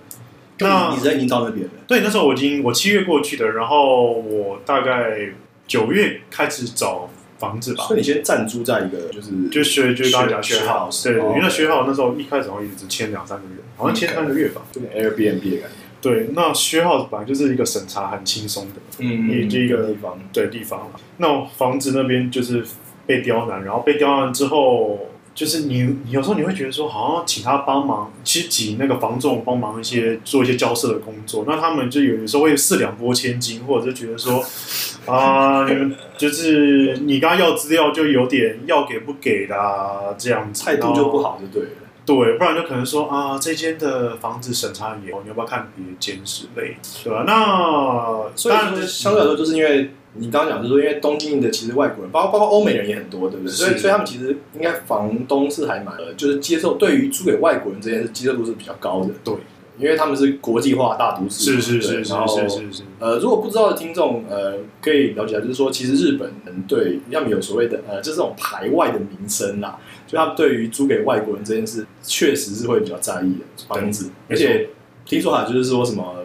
[0.63, 5.29] 就那你你在营造那边的，对，那时候我已经我七月过去的，然后我大概
[5.67, 7.95] 九月开始找房子吧所。
[7.95, 14.61] 以你先暂住在一个就是就学就是刚刚讲学学号，对因为那学号那时候一开始好像一直签两三个月，好像签三个月吧。
[14.75, 20.91] 有点 Airbnb 的感觉，对，那学号本来就是一个审查很轻松的嗯第一个地方，对地方。
[21.17, 22.63] 那房子那边就是
[23.05, 34.43] 被刁难，然后被刁难之后，就是你你有时候你会觉得说，好像请他帮忙，其实请那个房仲帮忙一些做一些交涉的工作，那他们就有时候会四两拨千斤，或者是觉得说
[35.11, 41.23] 啊，你们就是你刚刚要资料就有点要给不给啦，这样子态度就不。
[41.23, 41.69] 好就对了。
[42.05, 53.51] 对，不然就可能说啊，这间的房子审查很严，你要不要看别间之类，对吧、那所以说当然相对来说，就是因为你刚刚讲，就是说因为东京的其实外国人，包括包括欧美人也很多，对不对？
[53.51, 59.09] 所以所以他们其实应该房东是还蛮，呃就是接受对于租给外国人这件事接受度是比较高的。
[59.23, 59.33] 对，
[59.79, 74.69] 因为他们是国际化大都市，是是是是是是是，呃，如果不知道的听众，呃，可以了解一下，就是说，其实日本人对要么有所谓的呃，就是这种排外的名声啦，就他们对于租给外国人这件事，确实是会比较在意的房子，而且
[75.05, 76.17] 听说哈就是说什么，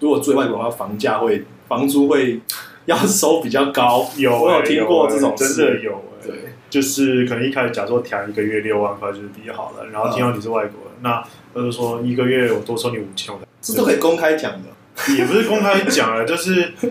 [0.00, 2.40] 如果租给外国人的话，房价会房租会
[2.86, 5.62] 要收比较高，有欸我有听过这种真事。
[5.62, 6.34] 的有欸，对，
[6.70, 11.22] 就是可能一开始假说调一个月六万块就是比较好了，然后听到你是外国人，那
[11.54, 14.68] 他就说一个月我多收你五千，我这都可以公开讲的。
[15.14, 16.88] 也不是公开讲了，就是 你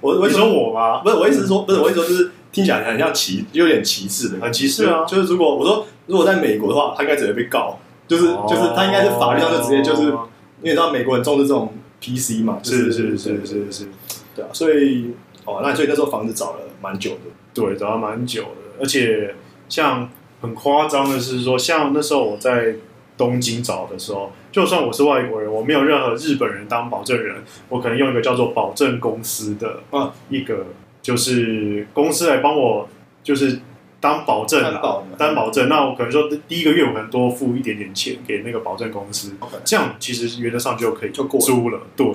[0.00, 0.98] 我我说说我吗？
[1.02, 5.04] 不是我意思是说，不是我意思说，就是听起来很像歧，有点歧视的，很歧视啊。
[5.04, 8.46] 就就是如果我说如果在美国的话，他应该直接被告，就是哦。
[8.48, 10.18] 就是他应该是法律上就直接就是，因为
[10.62, 13.88] 你知道美国很重视这种 PC 嘛，就是是是是是是，
[14.36, 15.10] 对啊，所以
[15.48, 19.34] 哦，那所以那时候房子找了蛮久的，对，找了蛮久的，而且
[19.68, 20.08] 像
[20.40, 22.74] 很夸张的是说，像那时候我在
[23.16, 27.36] 东京找的时候，就算我是外国人，我没有任何日本人当保证人，
[27.68, 30.66] 我可能用一个叫做保证公司的啊一个，
[31.02, 32.88] 就是公司来帮我，
[33.24, 33.60] 就是
[34.00, 35.68] 当保证啊，担保的担保证。
[35.68, 41.80] 那我可能说第一个月我可能多付一点点钱给那个保证公司 OK 这样其实原则上就可以就过了租了。
[41.96, 42.06] 对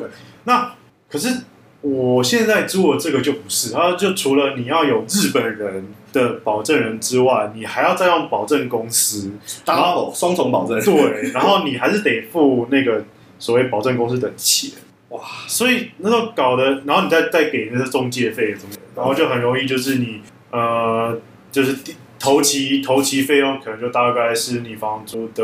[0.45, 0.73] 那
[1.09, 1.43] 可是
[1.83, 9.29] 我现在租的这个就不是，它就除了你要有日本人的保证人之外，你还要再用保证公司
[9.65, 13.03] ，double 双重保证，对，然后你还是得付那个
[13.37, 14.71] 所谓保证公司的钱。
[15.09, 21.19] 哇，所以那时候搞的，然后你再再给那个中介费什么的，然后就很容易就是你呃，
[21.51, 25.43] 就是第头期头期费用可能就大概是你房租的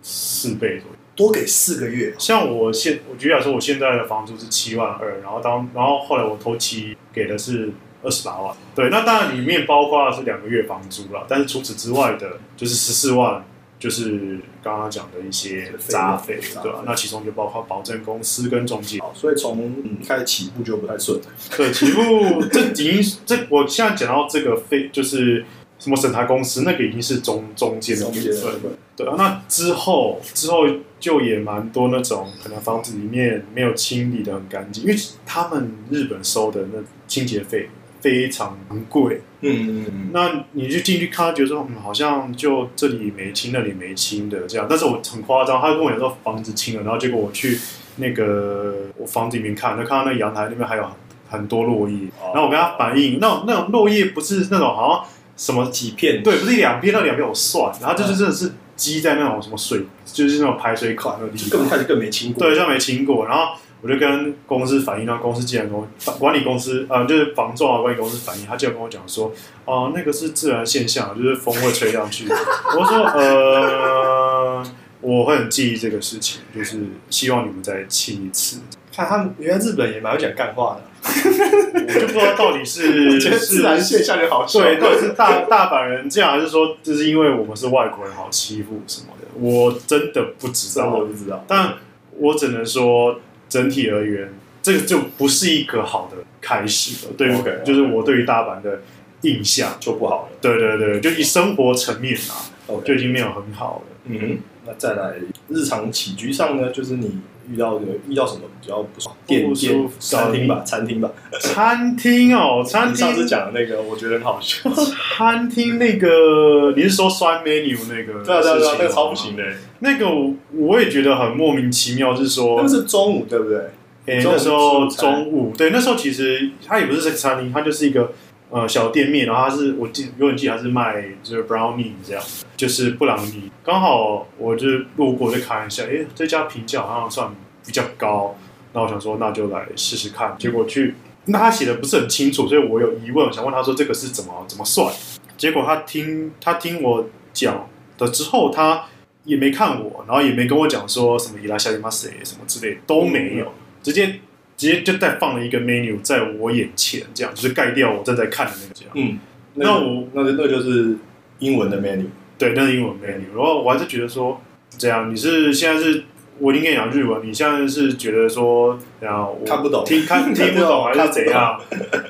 [0.00, 0.97] 四倍左右。
[1.18, 7.72] 多给四个月，像我现我举例来说，我现在的房租是七万二，然后当然后后来我头期给的是
[8.04, 13.44] 二十八万，对，那当然里面包括的是两个月房租了，但是除此之外的就是十四万，
[13.80, 19.00] 就是刚刚讲的一些杂费，对吧、那其中就包括保证公司跟中介。
[19.00, 21.20] 好，所以从嗯开始起步就不太顺，
[21.56, 25.44] 对，起步这已经这我现在讲到这个费就是
[25.78, 30.66] 什么审查公司，那个已经是中中间的部分对啊，那之后之后
[30.98, 37.68] 就也蛮多那种可能房子里面没有清理的很干净，因为他们日本收的那清洁费
[38.00, 39.20] 非常贵。
[39.40, 44.66] 嗯嗯嗯那你就进去看，觉得说嗯，好像就这里没清，那里没清的这样。
[44.68, 47.56] 但是我很夸张，他跟我讲说房子清了，然后结果我去
[47.98, 50.84] 那个我房子里面看，就看到那个阳台那边还有
[51.28, 55.04] 很多落叶，哦然后我跟他反映，那那种落叶不是那种好像
[55.38, 63.26] 什么几片对，不是一两片，那两片我算，然后就是真的是积在那种什么水，就是那种排水口那个地根本，开始更没清过，对，就没清过。
[63.26, 65.86] 然后我就跟公司反映，然后公司竟然跟我
[66.18, 69.32] 管理公司，呃，就是防撞啊管理公司反映，他竟然跟我讲说，
[69.64, 72.26] 哦、那个是自然现象，就是风会吹上去。
[72.28, 74.64] 我说，呃，
[75.00, 78.60] 我会很介意这个事情，就是希望你们再清一次。
[78.92, 89.28] 看他们原来日本也蛮会讲干话的，我就不知道到底是我觉得自然现象就好笑，对，到底是大大阪人这样，还是说就是因为我们是外国人好欺负什么的？
[89.40, 91.74] 我真的不知道我道，不知道，但
[92.18, 94.32] 我只能说整体而言，
[94.62, 97.12] 这个就不是一个好的开始了。
[97.16, 98.80] 对 OK，OK 就是我对于大阪的
[99.22, 100.36] 印象，就不好了。
[100.40, 102.50] 对对对，就以生活层面啊
[102.84, 103.96] 就已经没有很好了。
[104.06, 105.14] 嗯哼，那再来
[105.48, 109.16] 日常起居上呢，就是你遇到的遇到什么比较不爽？
[109.26, 111.10] 店不舒店服餐厅吧，餐厅吧。
[111.40, 114.70] 餐厅哦，餐你上次厅讲的那个，我觉得很好笑。
[115.16, 118.24] 餐厅那个，你是说酸 menu 那个？
[118.24, 119.42] 对啊对啊对啊，那个超不行的。
[119.80, 123.60] 那个我我也觉得很莫名其妙，是说那个是中午对不对？
[124.06, 128.12] 诶、中午那时候中午，对，那时候其实它也不是这个餐厅，它就是一个
[128.50, 132.22] 呃小店面，然后它是我记永远记得它是卖就是 brownie 这样，
[132.56, 133.50] 就是布朗尼。
[133.62, 137.34] 刚好我就是路过就看一下，诶、这家评价好像算
[137.66, 138.36] 比较高，
[138.72, 140.34] 那我想说那就来试试看。
[140.38, 140.94] 结果去，
[141.26, 144.92] 那他写的不是很清楚，所以我有疑问，我想问他说这个是怎么怎么算？
[145.36, 148.84] 结果他听他听我讲的之后，他
[149.24, 154.20] 也没看我，然后也没跟我讲说什么伊拉夏伊马塞什么之类的都没有，直接
[154.58, 158.92] 直接就再放了一个 menu 在我眼前，这样就是盖掉我正在看的那个这样。
[158.94, 159.18] 嗯，
[159.54, 160.96] 那我那那那就是
[161.38, 162.04] 英文的 menu。
[162.36, 163.34] 对，那是英文 menu。
[163.34, 164.40] 然后我还是觉得说，
[164.76, 166.04] 这样你是现在是
[166.40, 171.60] 我已经跟你讲日文，你现在是觉得说，然后我看不懂听看 听不懂还是怎样？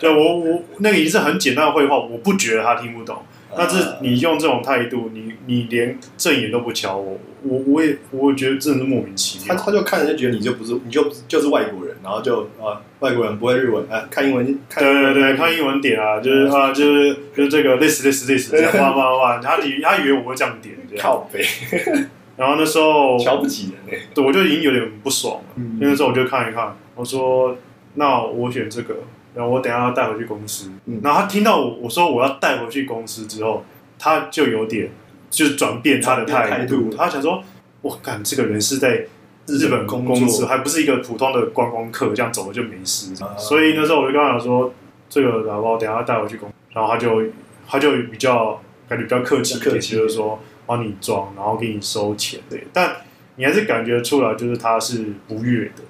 [0.01, 3.23] 对我我那个已经是很简单的绘画，我不觉得他听不懂。
[3.59, 9.57] 但是你用这种态度，你你连正眼都不瞧我，我我也我觉得真的是莫名其妙。
[9.57, 21.45] 他他就看人就觉得你就不是你就就是外国人，然后就啊外国人不会日文啊，看英文看对对对，看英文点啊，就是啊，就是就是这个 this this this 这样，哇哇哇，他以他以为我会这样点这样，靠背，
[22.37, 24.05] 然后那时候 瞧不起人呢。
[24.15, 25.79] 对我就已经有点不爽了，嗯。
[25.81, 27.57] 那时候我就看一看，我说
[27.95, 28.95] 那我选这个，
[29.35, 33.65] 然后我等下要带回去公司，嗯然后他听到我我说我要带回去公司之后，
[33.99, 34.91] 他就有点
[35.31, 37.43] 就是转变他的态度他想说，
[37.83, 39.07] 我感这个人是在。
[39.51, 43.15] 日本工公司作还不是一个普通的观光客，这样走了就没事。
[43.25, 44.71] 啊所以那时候我就跟他讲说，
[45.09, 47.23] 这个老包等下带回去公司，然后他就
[47.67, 52.67] 他就比较感觉比较客气一点，客气就是说帮你装，然后给你收钱对。
[52.75, 52.95] 但
[53.39, 55.83] 你还是感觉出来，就是他是不悦的。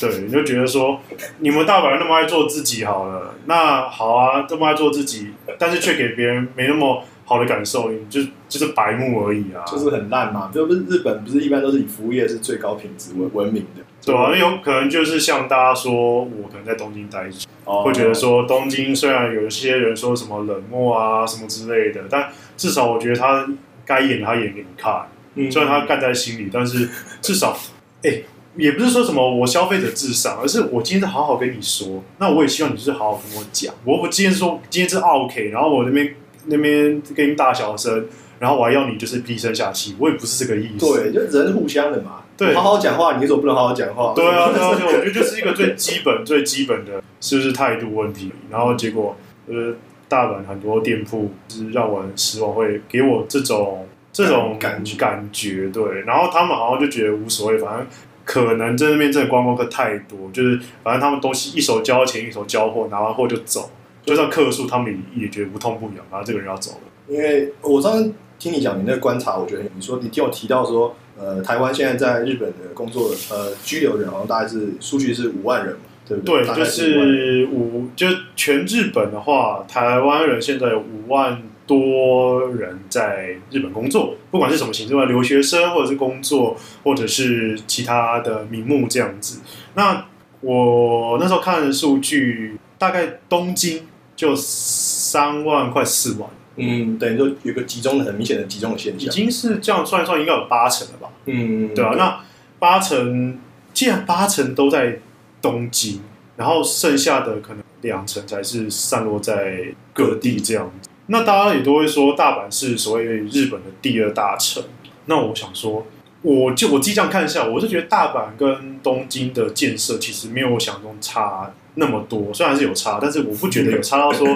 [0.00, 1.00] 对，你就觉得说，
[1.38, 9.64] 你们大阪人那么爱做自己好了，那好啊，这么爱做自己，但是却给别人没那么好的感受，你就就是白目而已啊。
[9.66, 10.50] 就是很烂嘛。
[10.52, 23.46] 就不是日本，不是一般都是以服务业是最高品质闻闻名的，对啊，有可能就是像大家说，我可能在东京待久，哦会觉得说东京虽然有一些人说什么冷漠啊什么之类的，但至少我觉得他
[23.84, 26.88] 该演他演给你看，嗯虽然他干在心里，但是
[27.22, 27.56] 至少，
[28.02, 28.22] 哎、
[28.56, 36.14] 也不是说什么我消费者至上，而是我今天是好好跟你说，那我也希望你就是好好跟我讲，我我今天说今天是 OK，然后我那边
[36.46, 38.06] 那边跟你大小声，
[38.38, 40.86] 然后我还要你就是低声下气，我也不是这个意思。
[40.86, 42.18] 对，就人是互相的嘛。
[42.36, 44.12] 对好好讲话，你为什么不能好好讲话？
[44.16, 48.32] 对啊，对啊，对啊，我觉得就是一个最基本、最基本的，是不是态度问题？
[48.50, 49.16] 然后结果，
[49.46, 49.74] 呃，
[50.08, 56.02] 大阪很多店铺就是让我很失望，会给我这种这种感觉感觉，对。
[56.02, 57.86] 然后他们好像就觉得无所谓，反正
[58.24, 63.70] 可能在那边真的观光客太多，就是反正他们东西一手交钱，一手交货，拿完货就走，
[64.04, 66.78] 就算客诉，他们也也觉得不痛不痒，然后这个人要走了。
[67.08, 89.40] 因为我上次听你讲你那个观察，我觉得你说你听我提到说，呃，台湾现在在日本的工作呃拘留人好像大概是数据是五万人嘛，对不对，大概就5万人是五，就全日本的话，台湾人现在有五万多人在日本工作，不管是什么形式吧留学生，或者是工作，或者是其他的名目这样子。
[89.74, 90.06] 那
[90.40, 99.06] 我那时候看的数据，大概东京就三万块四万，嗯，等于说有个集中的很明显的集中的现象。
[99.06, 101.08] 已经是这样算一算，应该有八成了吧？
[101.26, 102.20] 嗯，对啊，那
[102.58, 103.38] 八成
[103.72, 104.98] 既然八成都在
[105.40, 106.00] 东京，
[106.36, 110.88] 然后剩下的可能两成才是散落在各地这样子。
[111.12, 114.64] 那大家也都会说大阪是所谓日本的第二大城。
[115.04, 115.86] 那我想说，
[116.22, 124.26] 我就我自己这样看一下，我是觉得大阪跟东京的建设其实没有我想象中差那么多，虽然是有差，但是我不觉得有差到说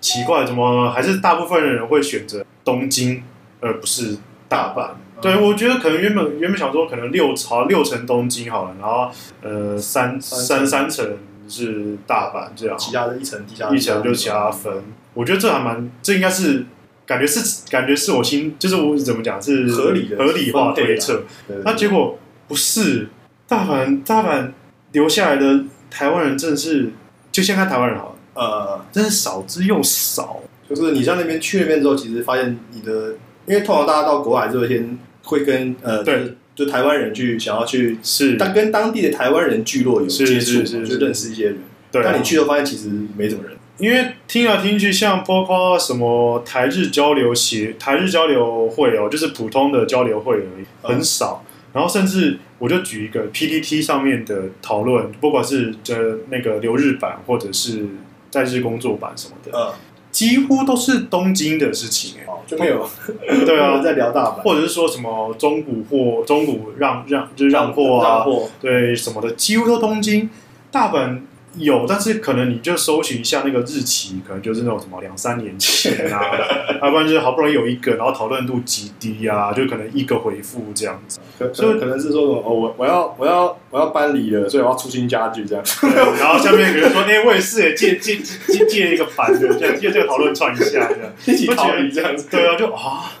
[0.00, 3.24] 奇怪，怎么还是大部分人会选择东京
[3.58, 4.16] 而不是
[4.48, 4.90] 大阪。
[5.20, 9.10] 对，我觉得可能原本原本想说可能六朝六成东京好了，然后
[9.42, 11.18] 呃三三三成
[11.50, 14.82] 是大阪这样，其他的一层地下一层就其他分。
[15.14, 16.64] 我觉得这还蛮，这应该是
[17.04, 21.24] 感觉是感觉是我心，就是我怎么讲是合理的合理化推测。
[21.48, 23.08] 对那结果不是
[23.48, 24.52] 大阪大阪
[24.92, 26.90] 留下来的台湾人真的是，
[27.32, 30.40] 就先看台湾人好了，呃，真是少之又少。
[30.68, 33.14] 就是你在那边去那边之后，其实发现你的，
[33.46, 41.56] 因为通常大家到国外之后先会跟呃，对就台湾人去想要去，是，但跟当地的台湾人聚落有是接触嘛，是是就是认识一些人。
[41.90, 43.56] 对啊、但你去了发现其实没什么人。
[43.78, 51.42] 因为听来听去，像包括什么台日交流协、台日交流会哦，就是普通的交流会而已，嗯很少。
[51.72, 57.86] 然后甚至我就举一个 PPT 上面的讨论，不管是这那个留日版或者是
[58.30, 59.72] 在日工作版什么的，嗯，
[60.10, 62.24] 几乎都是东京的事情哎。
[62.26, 62.88] 哦，就没有
[63.46, 70.28] 对啊 在聊大阪或者是说什么中古货、中古让让就是让货啊让，货，对什么的，几乎都东京。
[70.72, 71.18] 大阪
[71.56, 76.22] 有，但是可能你就搜寻一下那个日期，可能就是那种什么两三年前啊，
[76.80, 81.18] 要 不然就是好不容易有一个，然后讨论度极低啊，就可能一个回复这样子。
[81.52, 85.64] 所以可可能是说什么哦，我我要我要我要搬离了，所以我要出新家具这样。
[86.18, 91.12] 然后下面有人说，哎、我也是耶，借借借借一个盘的，这样借这个讨论串一下这样。
[91.26, 92.28] 一起逃离这样子。
[92.30, 93.12] 对啊，就啊，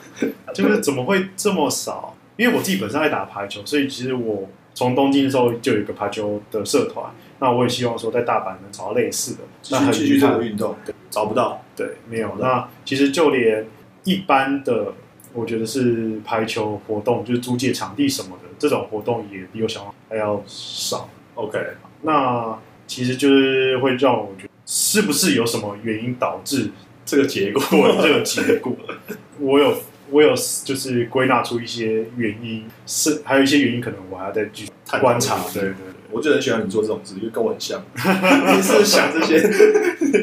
[0.54, 2.14] 就是怎么会这么少？
[2.36, 7.04] 因为我自己本身爱打排球，所以其实我从东京的时候就有一个排球的社团。
[7.40, 10.76] 那我也希望说在大阪能找到类似的，那很续继续这遗憾个运动，
[11.10, 11.64] 找不到。
[11.74, 12.36] 对，没有。
[12.38, 13.66] 那其实就连
[14.04, 14.92] 一般的，
[15.32, 21.08] 我觉得是排球活动，就是租借场地什么的，这种活动也比我想象还要少。
[21.34, 21.58] OK，
[22.02, 26.70] 那其实就是会让我觉得，是不是有什么原因导致
[27.06, 27.62] 这个结果
[28.02, 28.76] 这个结果？
[29.40, 29.74] 我有
[30.10, 35.38] 我有就是归纳出一些原因，是还有一些原因，可能我还要再继续观察。
[35.54, 35.89] 对对对。
[36.10, 37.82] 我就很喜欢你做这种事，因为跟我很像。
[37.94, 39.40] 你是想这些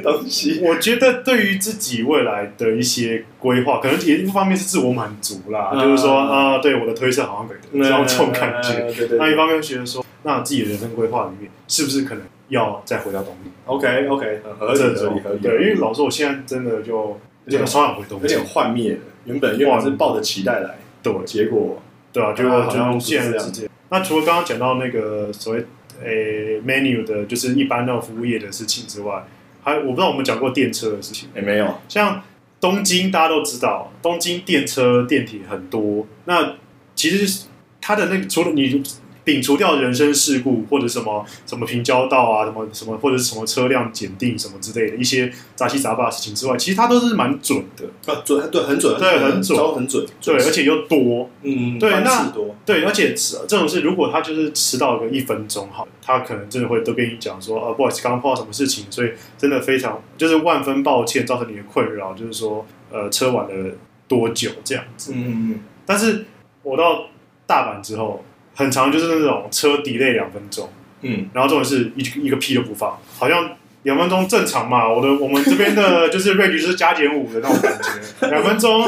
[0.02, 8.69] 东西，我觉得对于自己未来的一些规划，可能也一方面是自我满足啦，嗯就是说啊、对我的推测好像可以得到这种感觉。
[8.73, 8.88] 嗯。
[8.88, 9.17] 对对对。
[9.17, 15.40] 那一方面觉得说，那自己的人生规划里面是不是可能要再回到东京？OK OK，很合理合理合理。
[15.40, 18.46] 对，因为老实说，我现在真的就有点超想回东京有点。
[18.46, 19.00] 幻灭了。
[19.25, 21.81] 原本原本是抱着期待来，对结果
[22.13, 23.69] 对啊，结果好像这样现在直接。
[23.90, 25.65] 那除了刚刚讲到那个所谓
[26.04, 29.25] 诶 menu 的，就是一般那种服务业的事情之外，
[29.63, 31.29] 还我不知道我们讲过电车的事情。
[31.35, 31.79] 也没有。
[31.87, 32.23] 像
[32.60, 36.06] 东京，大家都知道，东京电车、电铁很多。
[36.25, 36.56] 那
[36.95, 37.45] 其实
[37.79, 38.83] 它的那个除了你
[39.28, 47.86] 摒除掉人身事故或者什么什么平交道啊，什么什么或者是什么车辆检定什么之类的一些杂七杂八的事情之外，其实它都是蛮准的。
[48.12, 51.30] 啊，准对很准，对很准招很准，对，而且又多。
[51.42, 63.75] 嗯，对那多，对，而且这种事，如果他就是迟到个一分钟，哈，他可能真的会都跟你讲说，呃，不好意思，刚刚碰到什么事情，所以真的非常就是万分抱歉，造成你的困扰，就是说，呃，车晚了
[64.08, 65.12] 多久这样子。
[65.13, 66.25] 嗯嗯但是
[66.63, 67.08] 我到
[67.46, 68.23] 大阪之后，
[68.58, 70.69] 很长就是那种车 delay 两分钟，
[71.01, 73.51] 嗯然后重点是一一个屁都不放，好像
[73.83, 74.85] 两分钟正常嘛。
[74.89, 77.71] 我的我们这边的就是 range 是加减五的那种感
[78.19, 78.83] 觉， 两分钟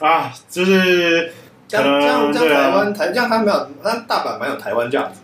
[0.00, 1.30] 啊，就是
[1.66, 5.18] 这样这样这对啊样台湾台这样他没有，那大阪蛮有台湾价值。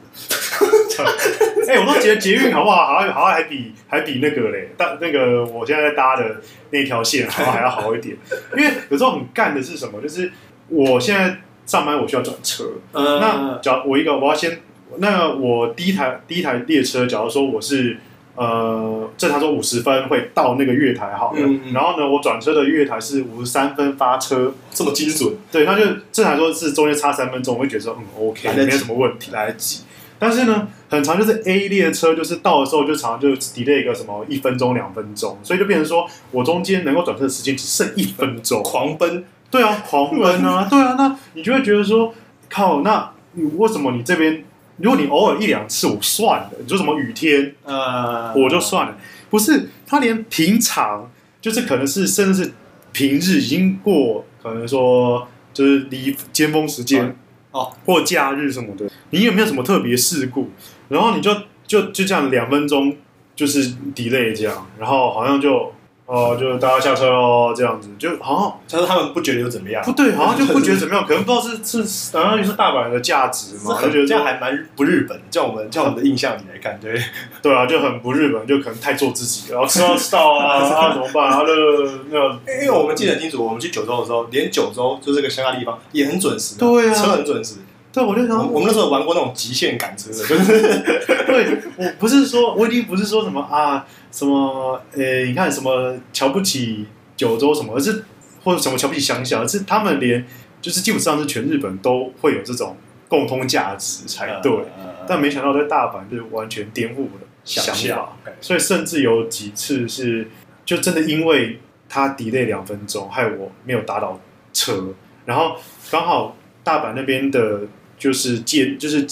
[1.66, 2.86] 哎、我都觉得捷运好不好？
[2.86, 6.36] 好像好像还比还比那个嘞，但那个我现在在搭的
[6.70, 8.16] 那条线好像还要好一点。
[8.56, 10.00] 因为有时候很干的是什么？
[10.00, 10.30] 就是
[10.68, 11.36] 我现在
[11.66, 14.60] 上班我需要转车，嗯那假如我一个我要先，
[14.98, 17.98] 那我第一台第一台列车，假如说我是
[18.36, 21.40] 呃正常说五十分会到那个月台好了，
[21.72, 29.30] 然后呢我转车的月台是五十三分发车，这么精准，对，那就正常说是中间差三分钟，我会觉得说嗯 OK 没有什么问题。
[29.32, 29.82] 来得及。
[30.16, 38.62] 但是呢，很长就是 A 列车，就是到的时候就常常就 delay 一个什么一分钟、两分钟，所以就变成说我中间能够转车的时间只剩一分钟。
[38.62, 39.24] 狂奔，
[39.54, 42.12] 对啊，狂奔啊，对啊，那你就会觉得说，
[42.48, 44.44] 靠，那你为什么你这边，
[44.78, 48.34] 如果你偶尔一两次我算了，你说什么雨天呃。
[48.34, 48.96] 我就算了，
[49.30, 51.08] 不是他连平常
[51.40, 52.52] 就是可能是甚至是
[52.90, 57.14] 平日已经过，可能说就是离尖峰时间
[57.52, 60.50] 哦或假日什么的，你有没有什么特别事故？
[60.88, 61.32] 然后你就
[61.64, 62.96] 就就这样两分钟
[63.36, 65.72] 就是 delay 这样，然后好像就
[66.06, 76.92] 哦就大家下车喽这样子，就好像但是他们不觉得有怎么样，不对，好像就不觉得怎么样， 可能不知道是是好像是大阪人的价值嘛，就觉得这样还蛮不日本，叫我们叫我们的印象里来看，对，
[77.40, 81.30] 对啊，就很不日本，就可能太做自己，然后吃到吃到啊，啊怎么办？
[81.30, 87.54] 啊，那个那个因为我们记得很清楚，我们去九州的时候，连九州就这个乡下地方也很准时，对啊车很准时。
[87.94, 90.78] 对，我就想们我们那时候玩过那种极限赶车的，就是
[91.24, 96.86] 对我不是说，我已经不是说什么啊，什么呃，你看什么瞧不起
[97.16, 98.04] 九州什么，而是
[98.44, 100.24] 或者什么瞧不起乡下，而是他们连
[100.60, 102.76] 就是基本上是全日本都会有这种
[103.08, 104.52] 共通价值才对。
[104.52, 110.30] 呃但没想到在大阪就是完全颠覆我的想法，象，所以甚至有几次是
[110.64, 111.58] 就真的因为
[111.90, 114.18] 他 delay 两分钟，害我没有打到
[114.54, 114.94] 车，
[115.26, 115.56] 然后
[115.90, 117.62] 刚好大阪那边的
[117.98, 119.06] 就是借就是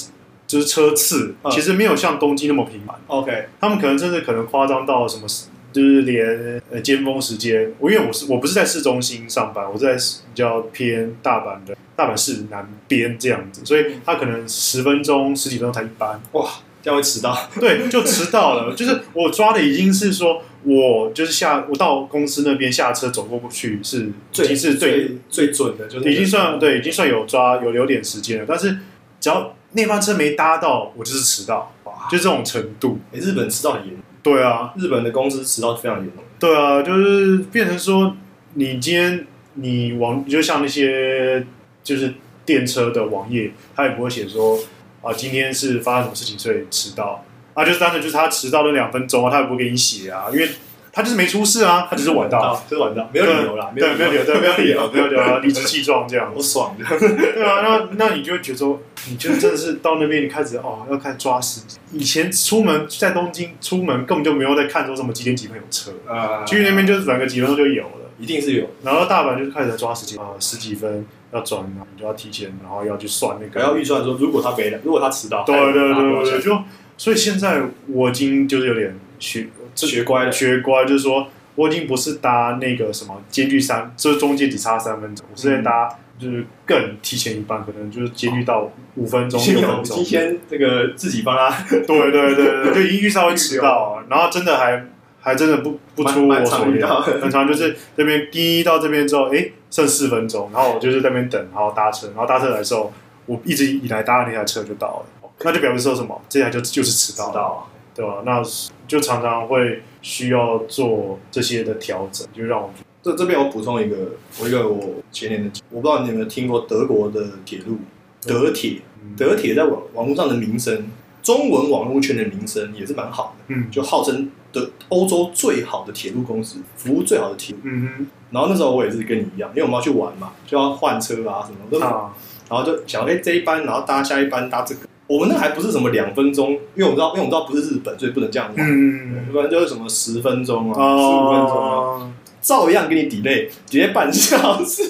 [0.52, 5.26] 就是车次，嗯其实没有像东京那么频繁，OK，他们可能甚至可能夸张到什么。
[5.72, 16.46] 就是连呃尖峰时间，我因为我是我不是在市中心上班，我是在比较偏大阪的大阪市南边这样子，所以他可能十分钟十几分钟才一班，哇，
[16.82, 18.74] 这样会迟到，对，就迟到了。
[18.74, 28.44] 就是我抓的已经是说，我就是下我到公司那边下车走过去是已经是最最最准的，就是已经算对，已经算有抓有留点时间了。
[28.46, 28.76] 但是
[29.18, 32.98] 只要那班车没搭到，我就是迟到，哇，就这种程度。
[33.12, 33.90] 欸日本迟到很严。
[33.90, 38.16] 重，对啊，日本的公司迟到非常严重，对啊，就是变成说，
[38.54, 41.46] 你今天你网就像那些
[41.82, 42.14] 就是
[42.44, 44.58] 电车的网页，它也不会写说
[45.02, 47.24] 啊，今天是发生什么事情所以迟到。
[47.54, 50.48] 啊，就是单纯就是他迟到了两分钟啊，他也不会给你写啊，因为
[50.92, 56.38] 他就是没出事啊，他只是晚到，，就是晚到，没有理由啦，对，没有理由， 对，没有理由，没有理由，理直气壮这样好。
[56.42, 58.78] 爽的， 对啊，那那你就会觉得说，
[59.08, 61.80] 你就真的是到那边，你开始哦，要开始抓时间。
[61.92, 67.90] 以前出门在东京出门根本就没有在看说什么几点几分有车，啊去那边就是转个几分钟就有了。
[68.18, 73.60] 一定是有，然后大阪就是开始抓时间啊、十几分要转，然后你就要提前，然后要去算那还个。
[73.60, 76.56] 要预算说，如果他没来，如果他迟到，对对对对对，对，就
[76.96, 89.96] 所以现在我已经就是有点学学乖了，学乖，就是说我已经不是搭那个什么间距三，就是中间只差三分钟，我是在搭就是更提前一半，可能就是间距到五分钟、六分钟。
[89.98, 90.04] 有今。
[90.04, 91.64] 天这个自己帮他。
[91.68, 94.84] 对对对对，就已经遇稍微迟到啊，然后真的还
[95.20, 102.92] 还真的不不出我所料，很长就是这边滴到这边之后，哎，剩四分钟，然后我就是在那边等，然后搭车，然后搭车来的时候，
[103.26, 108.22] 我一直以来搭的那台车就到了，那就表示说什么，这台就就是迟到了，迟到，对吧？
[108.24, 108.42] 那
[108.88, 113.96] 就常常会需要做这些的调整，就让我们这这边我补充一个，
[114.40, 117.78] 我一个我前年的，我不知道你有没有听过德国的铁路
[118.26, 120.90] 德铁，嗯德铁在网网络上的名声，
[121.22, 127.60] 中文网络圈的名声也是蛮好的，嗯就号称德欧洲最好的铁路公司，服务最好的铁路。
[127.64, 132.14] 嗯哼然后那时候我也是跟你一样，因为我们要去玩嘛，就要换车啊什么，的啊
[132.48, 134.80] 然后就想哎、这一班，然后搭下一班搭这个。
[135.06, 138.66] 我们那个还不是什么两分钟，因为我们知道，因为我们知道不是日本，所以不能这样玩。
[138.66, 144.82] 嗯不然就是什么十分钟啊，十五分钟啊，哦，照样给你 delay，delay 半小时。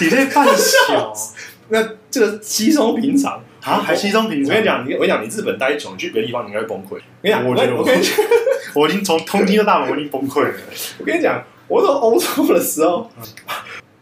[0.00, 1.12] 你这半小
[1.68, 4.48] 那这个稀松平常啊，还稀松平常。
[4.50, 6.94] 我跟你，讲，你我跟你讲，你日本待久，你去别的地方你应该会崩溃。
[6.94, 8.14] 我跟你讲，我觉得我跟你讲，
[8.74, 10.54] 我已经从东京到大阪，我已经崩溃了。
[10.98, 13.10] 我跟你讲，我到欧洲的时候，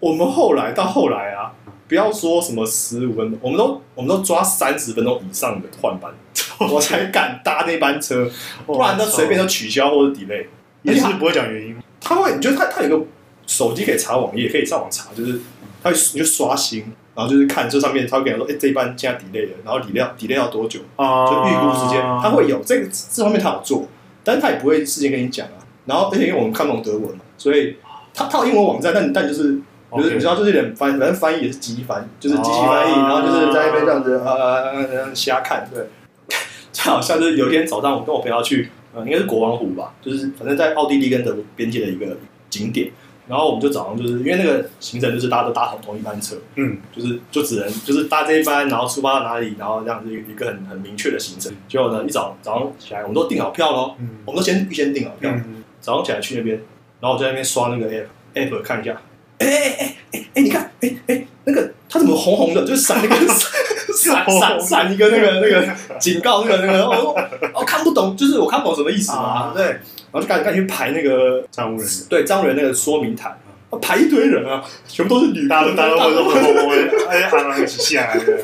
[0.00, 1.52] 我们后来到后来啊，
[1.90, 6.08] 不要说什么十五分钟，我们都我们都抓三十分钟以上的换班，
[6.70, 8.30] 我才敢搭那班车，
[8.64, 10.46] 不然都随便都取消或者 delay。
[10.82, 11.76] 也是不会讲原因。
[12.00, 13.04] 他会，你觉得他他有个
[13.44, 15.40] 手机可以查网页，可以上网查，就是
[15.82, 16.84] 他会你就刷新，
[17.16, 23.88] 然后就是看这上面，他会跟你说，哎、这一班现在 delay 了，然后 delay 要 delay 要多久，啊就预估时间，他会有这个这方面他有做，
[24.22, 25.58] 但是他也不会事先跟你讲啊。
[25.86, 27.78] 然后而且因为我们看不懂德文嘛，所以
[28.14, 29.60] 他他有英文网站，但但就是。
[29.92, 35.86] 就是 OK 你知道，就是有点翻，反正翻译也是机翻，就是机器翻译，哦然后就是在那边这样子呃瞎看，对。
[36.72, 42.16] 就好像是有一天早上，我跟我朋友去，呃，应该是国王湖吧，就是反正在奥地利跟德国边界的一个
[42.48, 42.90] 景点。
[43.28, 51.52] 然后我们就早上就是因为那个行程就是大家都搭同同一班车，嗯，就是就只能就是搭这一班，然后出发到哪里，然后这样子有一个很很明确的行程。
[51.68, 56.56] 结果呢，一早早上起来，我们都订好票喽，嗯我们都先预先订好票，嗯，早上起来去那边，
[57.00, 59.00] 然后我在那边刷那个 app app 看一下，
[59.40, 63.16] 哎哎哎哎哎，你看，哎哎那个他怎么红红的，就是闪那个
[63.94, 65.68] 闪闪闪一个那个那个
[65.98, 67.16] 警告那个那个，我说
[67.54, 69.52] 我看不懂，就是我看不懂什么意思嘛，啊。
[69.54, 69.80] 对，然
[70.12, 73.34] 后就赶紧赶紧去排那个站务人员，对张人那个说明台，
[73.80, 78.38] 排一堆人啊，全部都是女大家都大家都说我我我，哎，喊了一起下来的。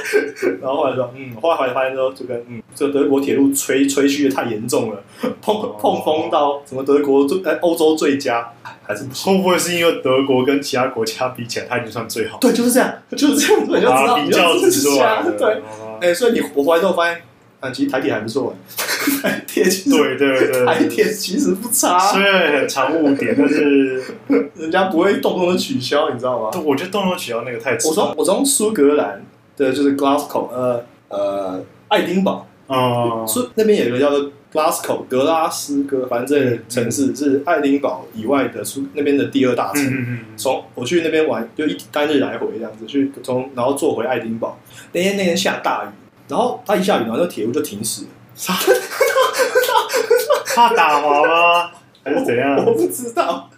[0.60, 5.02] 然后后来说，嗯，后来后来发现说，这个嗯，这德国铁路吹吹嘘的太严重了，
[5.40, 9.04] 碰碰风到什么德国最哎欧洲最佳，还是。
[9.24, 12.38] 会不会是因为德国跟其他国家比起来，它已经算最好？
[12.38, 15.32] 对，就是这样，就是这样，你就知道，啊，比较你就值出知道来的。
[15.32, 17.22] 对，哦哎，所以你我回来之后发现，
[17.60, 18.54] 啊，其实台铁还不错，
[19.22, 24.02] 台铁其实对对对，台铁其实不差，虽然很常误点，但是
[24.56, 26.50] 人家不会动不动就取消，你知道吗？
[26.64, 29.22] 我觉得动动取消那个太我从我从苏格兰
[29.56, 32.46] 的就是 Glasgow，呃呃，爱丁堡。
[32.66, 39.84] 啊，苏那边有一个叫做 Glasgow 格拉斯哥，反正这个城市是爱丁堡以外的苏那边的第二大城。
[39.84, 44.56] 嗯嗯嗯，从我去那边玩，就一单日来回这样子去，从然后坐回爱丁堡。
[44.92, 45.88] 那天那天下大雨，
[46.30, 48.08] 然后他一下雨，然后那铁路就停驶了。
[50.54, 51.70] 怕打滑吗？
[52.02, 52.56] 还是怎样？
[52.64, 53.48] 我不知道，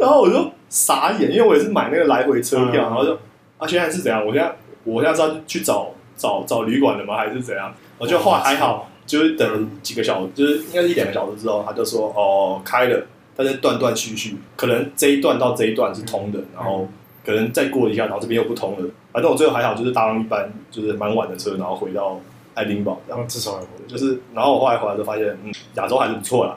[0.00, 3.12] 然后我就傻眼，因为我也是买那个来回车票，嗯然后就
[3.58, 4.24] 啊，现在是怎样？
[4.24, 4.54] 我现在
[4.84, 7.16] 我现在是要去找找找旅馆了吗？
[7.16, 7.72] 还是怎样？
[7.98, 16.88] 我就后来还好，就是等了几个小时，就是应该是一两个小时之后，他就说哦开了，但是断断续续，可能这一段到这一段是通的，然后
[17.26, 18.88] 可能再过一下，然后这边又不通了。
[19.12, 22.20] 反正我最后还好，就是搭上一班就是蛮晚的车，然后回到
[22.54, 23.18] 爱丁堡这样。
[23.18, 26.54] 然后至少有就是，然后我后来回来就发现，嗯，亚洲还是不错啦，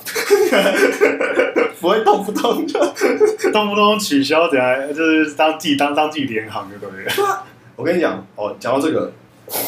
[1.82, 2.80] 不会动不动就。
[3.52, 4.94] 动不动取消，怎样？
[4.94, 7.44] 就是当自己当当自己联航就对了。
[7.76, 9.12] 我跟你讲，哦，讲到这个，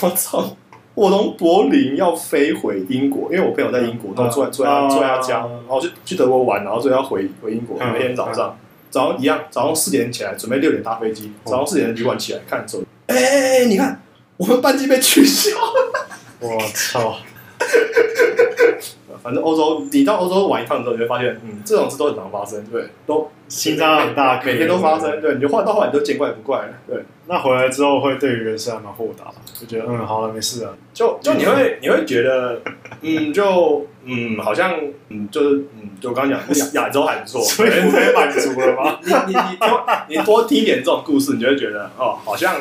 [0.04, 0.56] 我操，
[0.94, 7.78] 我从柏林要飞回英国，因为我朋友在英国，然后住在住在他住在他家，然后去去德国玩，然后所以要回回英国。
[7.80, 8.56] 嗯那天早上，
[8.92, 14.02] 早上一样，早上四点起来，准备六点搭飞机，早上四点的旅馆起来看手机，哎哎哎，你看
[14.38, 16.08] 我们班机被取消了。
[16.40, 17.18] 我操！
[19.24, 29.26] 反正欧洲，你到欧洲玩一趟之后，你会发现，嗯，这种事都很常发生，对，都 心脏很大，每天都发生，对，你就换到后来你都见怪不怪了，对，那回来之后会对于人生还蛮豁达，
[29.60, 30.72] 就觉得嗯，好了，没事啊。
[30.94, 32.62] 就就你会你会觉得，
[33.02, 34.74] 嗯，就嗯，好像
[35.10, 37.70] 嗯，就是嗯，就我刚刚讲 亚亚洲还不错，所以
[38.14, 39.00] 满足了吗？
[39.04, 42.56] 你你你多你多听一点这种故事，你就会觉得哦，好像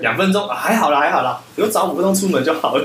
[0.00, 2.84] 两分钟、啊、还好啦，还好啦，你就早五分钟出门就好了。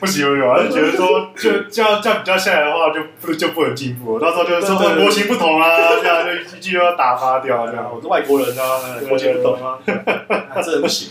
[0.00, 4.20] 不行不行，我还是觉得说，就这样这样比较下来的话，就不就不能进步了。
[4.20, 5.68] 到时候就是说国情不同啊，
[6.00, 7.90] 这样就一句要打发掉这样。
[7.94, 9.78] 我是外国人啊，国情不懂啊，
[10.54, 11.10] 啊真的不行，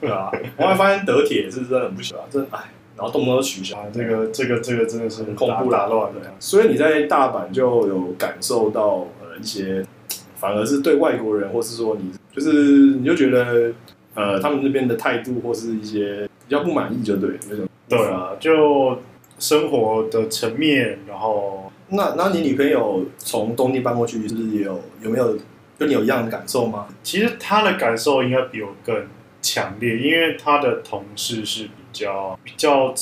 [0.00, 0.30] 对吧？
[0.56, 2.58] 我还发现德铁是真的很不行啊，真哎，
[2.96, 6.20] 然后动不动就取消啊，，这个这个这个真的是很恐怖啦，打乱的。
[6.38, 9.84] 所以你在大阪就有感受到呃一些，
[10.36, 12.52] 反而是对外国人，或是说你就是
[12.98, 13.72] 你就觉得
[14.14, 17.66] 呃他们那边的态度或是一些比较不满意，就对那种。
[17.90, 18.98] 对啊，就
[19.38, 25.36] 生活的层面，然后那那你女朋友从东京搬过去，是不是也有有没有
[25.76, 26.86] 跟你有一样的感受吗？
[27.02, 29.08] 其实她的感受应该比我更
[29.42, 32.94] 强烈，因为她的同事是比较比较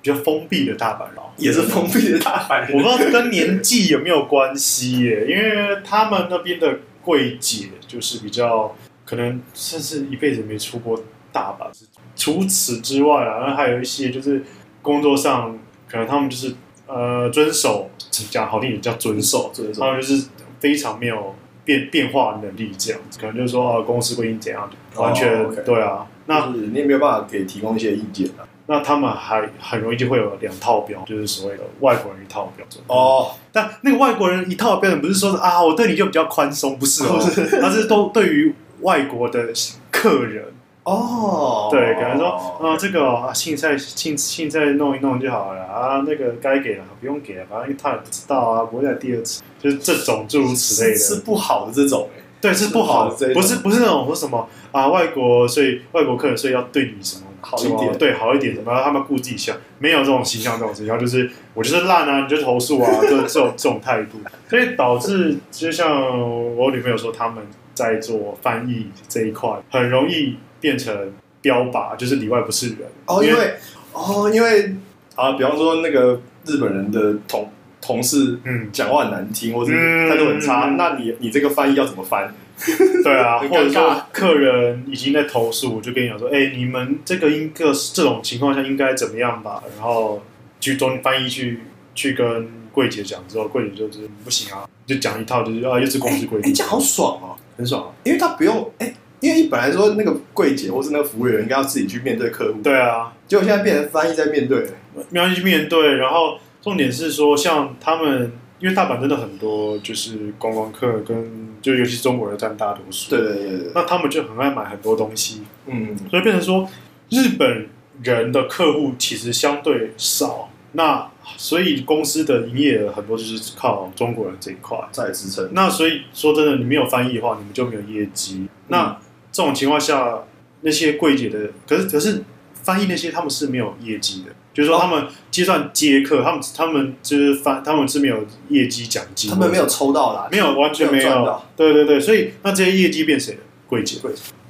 [0.00, 1.16] 比较封闭的大阪人。
[1.36, 2.72] 也是封闭的大阪人。
[2.72, 8.74] 我不知道跟年纪有没有关系耶，因为他们那边的柜姐就是比较
[9.04, 10.98] 可能甚至一辈子没出过
[11.32, 11.70] 大阪。
[12.16, 14.44] 除此之外啊，那还有一些就是
[14.82, 15.58] 工作上，
[15.88, 16.54] 可能他们就是
[16.86, 17.90] 呃遵守，
[18.30, 21.34] 讲好听点叫遵守，遵守他们就是非常没有
[21.64, 26.06] 变变化能力这样子，可能就是说哦、公司规定怎样，完全、哦，OK 对啊。
[26.26, 28.46] 那就是你也没有办法给提供一些意见啊。
[28.66, 32.80] 那他们还很容易就会有两套标，就是所谓的外国人一套标准。
[32.86, 37.18] 哦，但那个外国人一套标准不是说啊，我对你就比较宽松，不是哦，
[37.60, 39.48] 他 是都对于外国的
[39.90, 40.44] 客人，
[40.90, 42.28] 哦，对，可能说
[42.60, 52.22] 啊，这个啊，青菜青青菜弄一弄就好了啊，那个该给了不用给了，反正他也不知道啊，不会再第二次，就是这种诸如此类的，是 是不好的这种哎。
[52.40, 57.96] 对，是不好的，是不好的这种不是不是那种说什么啊，外国所以外国客人所以要对你什么好一点？
[57.98, 64.18] 对，好一点什么，他们顾忌一下，没有这种形象，这种形象就是我就是烂啊，你就投诉啊，这这种这种态度，
[64.48, 73.54] 所以导致就像我女朋友说，他们在做翻译这一块，很容易变成标靶，就是里外不是人哦，因为
[73.92, 74.74] 哦，因为
[75.14, 77.50] 啊，比方说那个日本人的同
[77.80, 82.34] 同事嗯，讲话很难听，或者嗯态度很差，嗯那你你这个翻译要怎么翻？
[83.02, 89.62] 对啊，或者说客人已经在投诉，我就跟你讲说，哎、你们这个应个这种情况下应该怎么样吧？
[89.78, 90.22] 然后
[90.60, 91.60] 去中翻译去
[91.94, 97.88] 去跟柜姐讲之后，柜姐就是不行啊，就讲一套就是啊，又是公司规哎，定，这样好爽哦，很爽啊。
[98.04, 104.66] 因为他不用哎，因为一本来说那个柜姐或是那个服务员应该要自己去面对客户，对啊，结果现在变成翻译在面对，
[105.10, 105.96] 没关系，面对。
[105.96, 116.68] 然后重点是说，像他们，因为大阪真的很多就是观光客跟就尤其是中国人占大多数，对对对对，那他们就很爱买很多东西，嗯，所以变成说，
[117.10, 117.66] 日本
[118.02, 124.78] 人的客户其实相对少，那所以公司的营业额很多就是靠中国人这一块。
[124.90, 128.48] 在支撑，那所以说真的，你没有翻译的话，你们就没有业绩。
[128.68, 128.96] 那
[129.32, 130.24] 这种情况下，
[130.62, 132.22] 那些柜姐的，可是可是
[132.54, 141.42] 翻译那些他们是没有业绩的，就是说他们计算接客，他们他们就是翻，他们是没有业绩奖金，他们没有抽到啦，没有完全没有。
[141.56, 143.40] 对对对，所以那这些业绩变谁的？
[143.66, 143.98] 柜姐。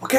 [0.01, 0.17] OK，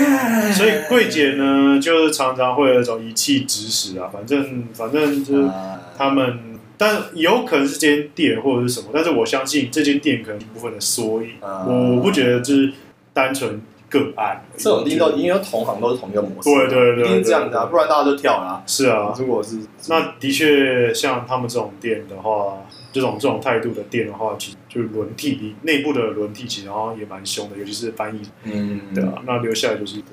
[0.53, 5.79] 所以柜姐呢，就是常常会有一种一气指使啊，反正反正就是啊。
[5.97, 11.65] 他们，但有可能是这间店或者是什么，但是我相信这间店可能一部分的缩影，啊。
[11.67, 12.71] 我不觉得就是
[13.11, 13.59] 单纯
[13.91, 14.97] 个案，这种一定。
[14.97, 18.63] 都因为同行都是同一个模式，对对对一定是这样的不然大家就跳了啊。
[18.65, 19.57] 是啊，如果是
[19.89, 22.57] 那的确像他们这种店的话，
[22.93, 28.21] 这种这种态度的店的话，其实就是轮替内部的轮替，其实好像也蛮凶的，尤其是翻译。
[28.43, 30.07] 嗯，对啊，那留下来就是一个，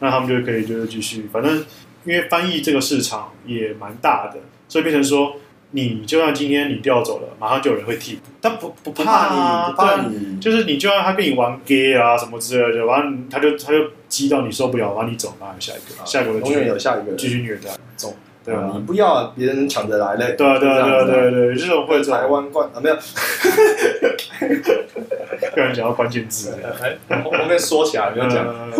[0.00, 1.64] 那他们就可以就是继续，反正
[2.04, 5.36] 因为翻译这个市场也蛮大的，所以变成说，
[5.74, 17.16] 你就算今天你调走了，马上就有人会替补，但不不不怕啊，怕你，不怕你，就是你就让他跟你玩 gay 啊什么之类的，完了他就他就激到你受不了，完了你走，然后下一个，下一个永远有下一个人。
[17.16, 18.14] 继续虐待，走，
[18.44, 18.70] 对啊。
[18.74, 22.96] 你，不要别人抢着来嘞，对啊对啊对啊对对，这种会这台种，湾冠啊没有，
[25.54, 26.54] 突然讲到关键字。
[27.08, 28.70] 哎后后面说起来没有讲，呃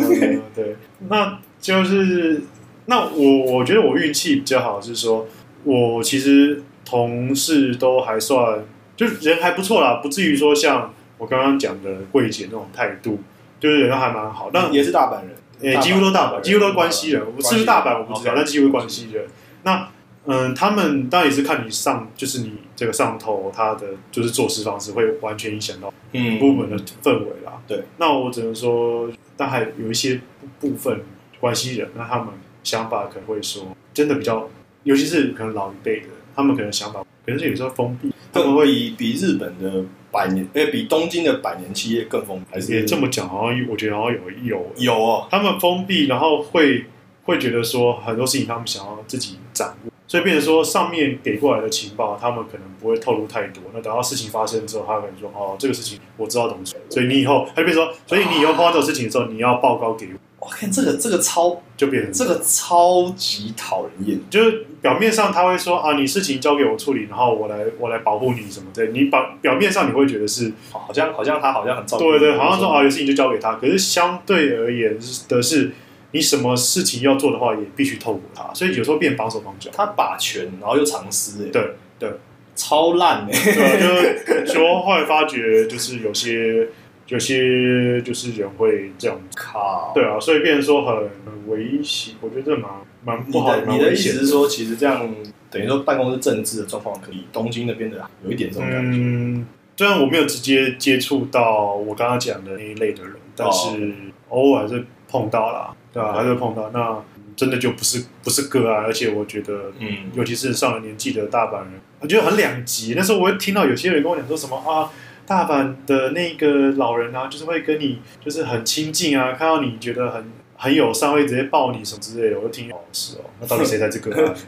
[0.55, 0.77] 对，
[1.09, 2.43] 那就是
[2.87, 5.27] 那我我觉得我运气比较好，是说
[5.65, 8.65] 我其实同事都还算，
[8.97, 13.21] 就是人还不错啦，不至于说像我刚刚讲的柜姐那种态度，
[13.61, 14.51] 就是人还蛮好。
[14.53, 15.23] 但也是大阪
[15.63, 19.25] 人，几乎都大阪，几乎都关西人，是不是大阪我不知道，但几乎关西人。
[19.63, 19.89] 那
[20.25, 27.61] 嗯，他们当然也是看你上，就是你这个上头他的就是做事方式会完全影响到嗯部门的氛围啦。
[27.67, 30.21] 对，那我只能说，但还有一些
[30.61, 31.01] 部分
[31.41, 32.29] 关系人，那他们
[32.63, 34.49] 想法可能会说，真的比较，
[34.85, 46.87] 尤其是可能老一辈的，他们可能想法可能是有时候封闭，他们会比比日本的百年，哎，比东京的百年企业更封闭，还是也这么讲，好像我觉得好像有有，有哦，他们封闭，然后会
[47.25, 49.93] 会觉得说很多事情他们想要自己掌握。
[50.09, 53.63] 所以变成说，上面给过来的情报，他们可能不会透露太多。
[53.73, 68.87] 那等到事情发生之后，他可能说：“哦，这个事情我知道怎么处理。”所以你以后，他就变成说，所以你以后碰到这种事情的时候，你要报告给我，我看这个这个超就变成这个超级讨人厌，就是表面上他会说啊，你事情交给我处理，然后我来我来保护你什么的。
[68.87, 73.55] 你表表面上你会觉得是好像好像他好像很照顾对对，你好像说啊，有事情就交给他。
[73.55, 75.71] 可是相对而言的是，
[76.11, 78.53] 你什么事情要做的话，也必须透过他。
[78.53, 79.71] 所以有时候变绑手绑脚。
[79.73, 82.11] 他把权，然后又藏私，哎，对对，
[82.57, 86.67] 超烂哎，对啊，就 说后来发觉，就是有些
[87.09, 90.97] 有些就是人会这样，靠，对啊，所以变成说很
[91.27, 92.15] 很危险。
[92.21, 92.71] 我觉得这蛮
[93.05, 95.09] 蛮你不好，你的意险思是说，其实这样
[95.51, 99.47] 等于说办公室政治的状况，可以东京那边的有一点这种感觉，嗯，
[99.77, 103.93] 虽然我没有直接接触到我刚刚讲的那一类的人，但是
[104.29, 106.71] 偶尔还是碰到啦，对啊、还是碰到。
[106.73, 107.03] 那
[107.35, 112.95] 真的就不是不是个案，而且我觉得，嗯尤其是上了年纪的大阪人，我觉得很两极。
[112.95, 114.91] 那时候我会听到有些人跟我讲说什么啊，
[115.27, 120.25] 大阪的那个老人啊，就是会跟你就是很亲近啊，看到你觉得很
[120.57, 122.39] 很友善，会直接抱你什么之类的。
[122.39, 124.35] 我就听哦是哦，那到底谁才是个案？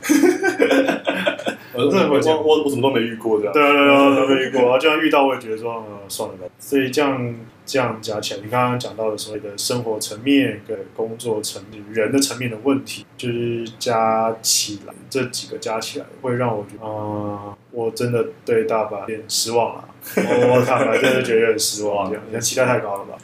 [1.77, 3.53] 我真的会这样我我我什么都没遇过这样。
[3.53, 4.79] 对啊对啊，都没遇过啊。
[4.79, 6.47] 就算遇到，我也觉得说，呃，算了吧。
[6.57, 7.35] 所以这样
[7.67, 19.85] 这样加起来，你刚刚讲到的所谓的生活层面跟工作层面、人的层面的问题，就是加起来这几个加起来，会让我觉得，啊、我真的对大阪有点失望了。
[20.17, 23.19] 我我坦白真的觉得有点失望，这样，你期待太高了吧？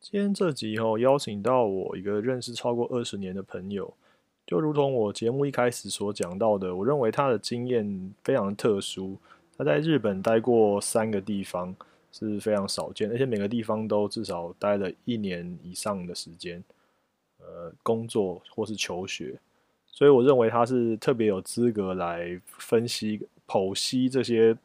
[0.00, 3.92] 今天这集哦，邀请到我一个认识超过二十年的朋友，
[4.46, 9.16] 就如同我节目一开始所讲到的，我认为他的经验非常特殊。
[9.56, 11.74] 他在日本待过三个地方，
[12.10, 16.64] 是非常少见，而且每个地方都至少待了一年以上的时间，
[17.38, 19.38] 呃，工作或是求学，
[19.86, 24.56] 所以我认为他是特别有资格来分析、剖析这些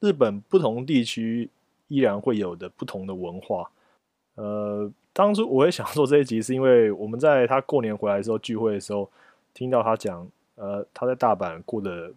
[0.00, 1.50] 日本不同地区
[1.88, 3.70] 依然会有的不同的文化。
[4.34, 9.10] 呃，当初我也想做这一集，是因为我们在他过年回来的时候聚会的时候，
[9.52, 12.12] 听到他讲，呃，他在大阪过得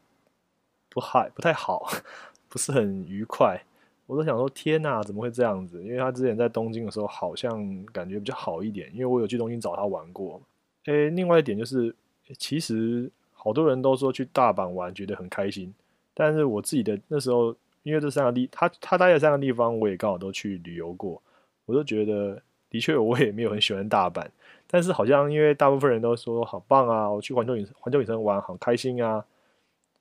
[0.90, 1.88] 不嗨，不太好，
[2.48, 3.60] 不是很愉快。
[4.06, 5.82] 我都想说，天哪，怎么会这样子？
[5.84, 10.40] 因为他之前在东京的时候，好像感觉比较好一点，因为我有去东京找他玩过。
[10.86, 11.96] 诶，另外一点就是，
[12.38, 15.74] 其实好多人都说去大阪玩觉得很开心，
[16.14, 21.22] 但是我自己的那时候，因为这三个地，他他待的三个地方，我也刚好都去旅游过。
[21.66, 24.26] 我就觉得，的确我也没有很喜欢大阪，
[24.68, 29.24] 但是好像因为大部分人都说好棒啊，我去环球影环球影城玩好开心啊，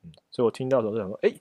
[0.02, 1.32] 嗯，所以我听到的时候就想说，哎、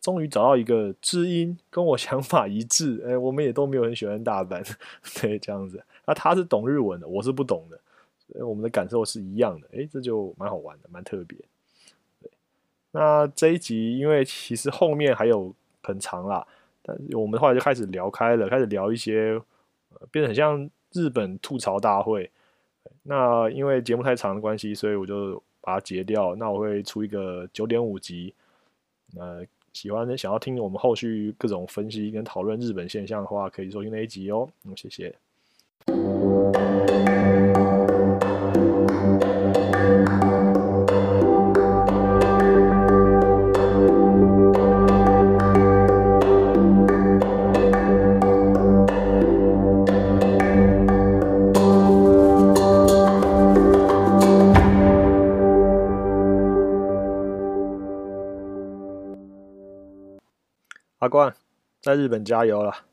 [0.00, 4.62] 终于找到一个知音跟我想法一致，哎、我们也都没有很喜欢大阪，
[5.20, 5.82] 对，这样子。
[6.04, 7.80] 那他是懂日文的，我是不懂的，
[8.18, 11.38] 所以我们的感受是一样的，哎、这就蛮好玩的，蛮特别。
[12.98, 16.44] 那这一集因为其实后面还有很长啦。
[16.82, 19.40] 但我们后来就开始聊开了，开始聊一些，
[20.10, 22.28] 变得很像日本吐槽大会。
[23.04, 26.34] 那因为节目太长的关系，所以我就把它截掉。
[26.34, 28.34] 那我会出一个九点五集。
[29.16, 34.48] 呃，喜欢想要听我们后续各种分析跟讨论日本现象的话，可以收听那一集哦。
[34.64, 35.14] 嗯，谢谢。
[61.08, 61.34] 冠，
[61.80, 62.87] 在日本加油了。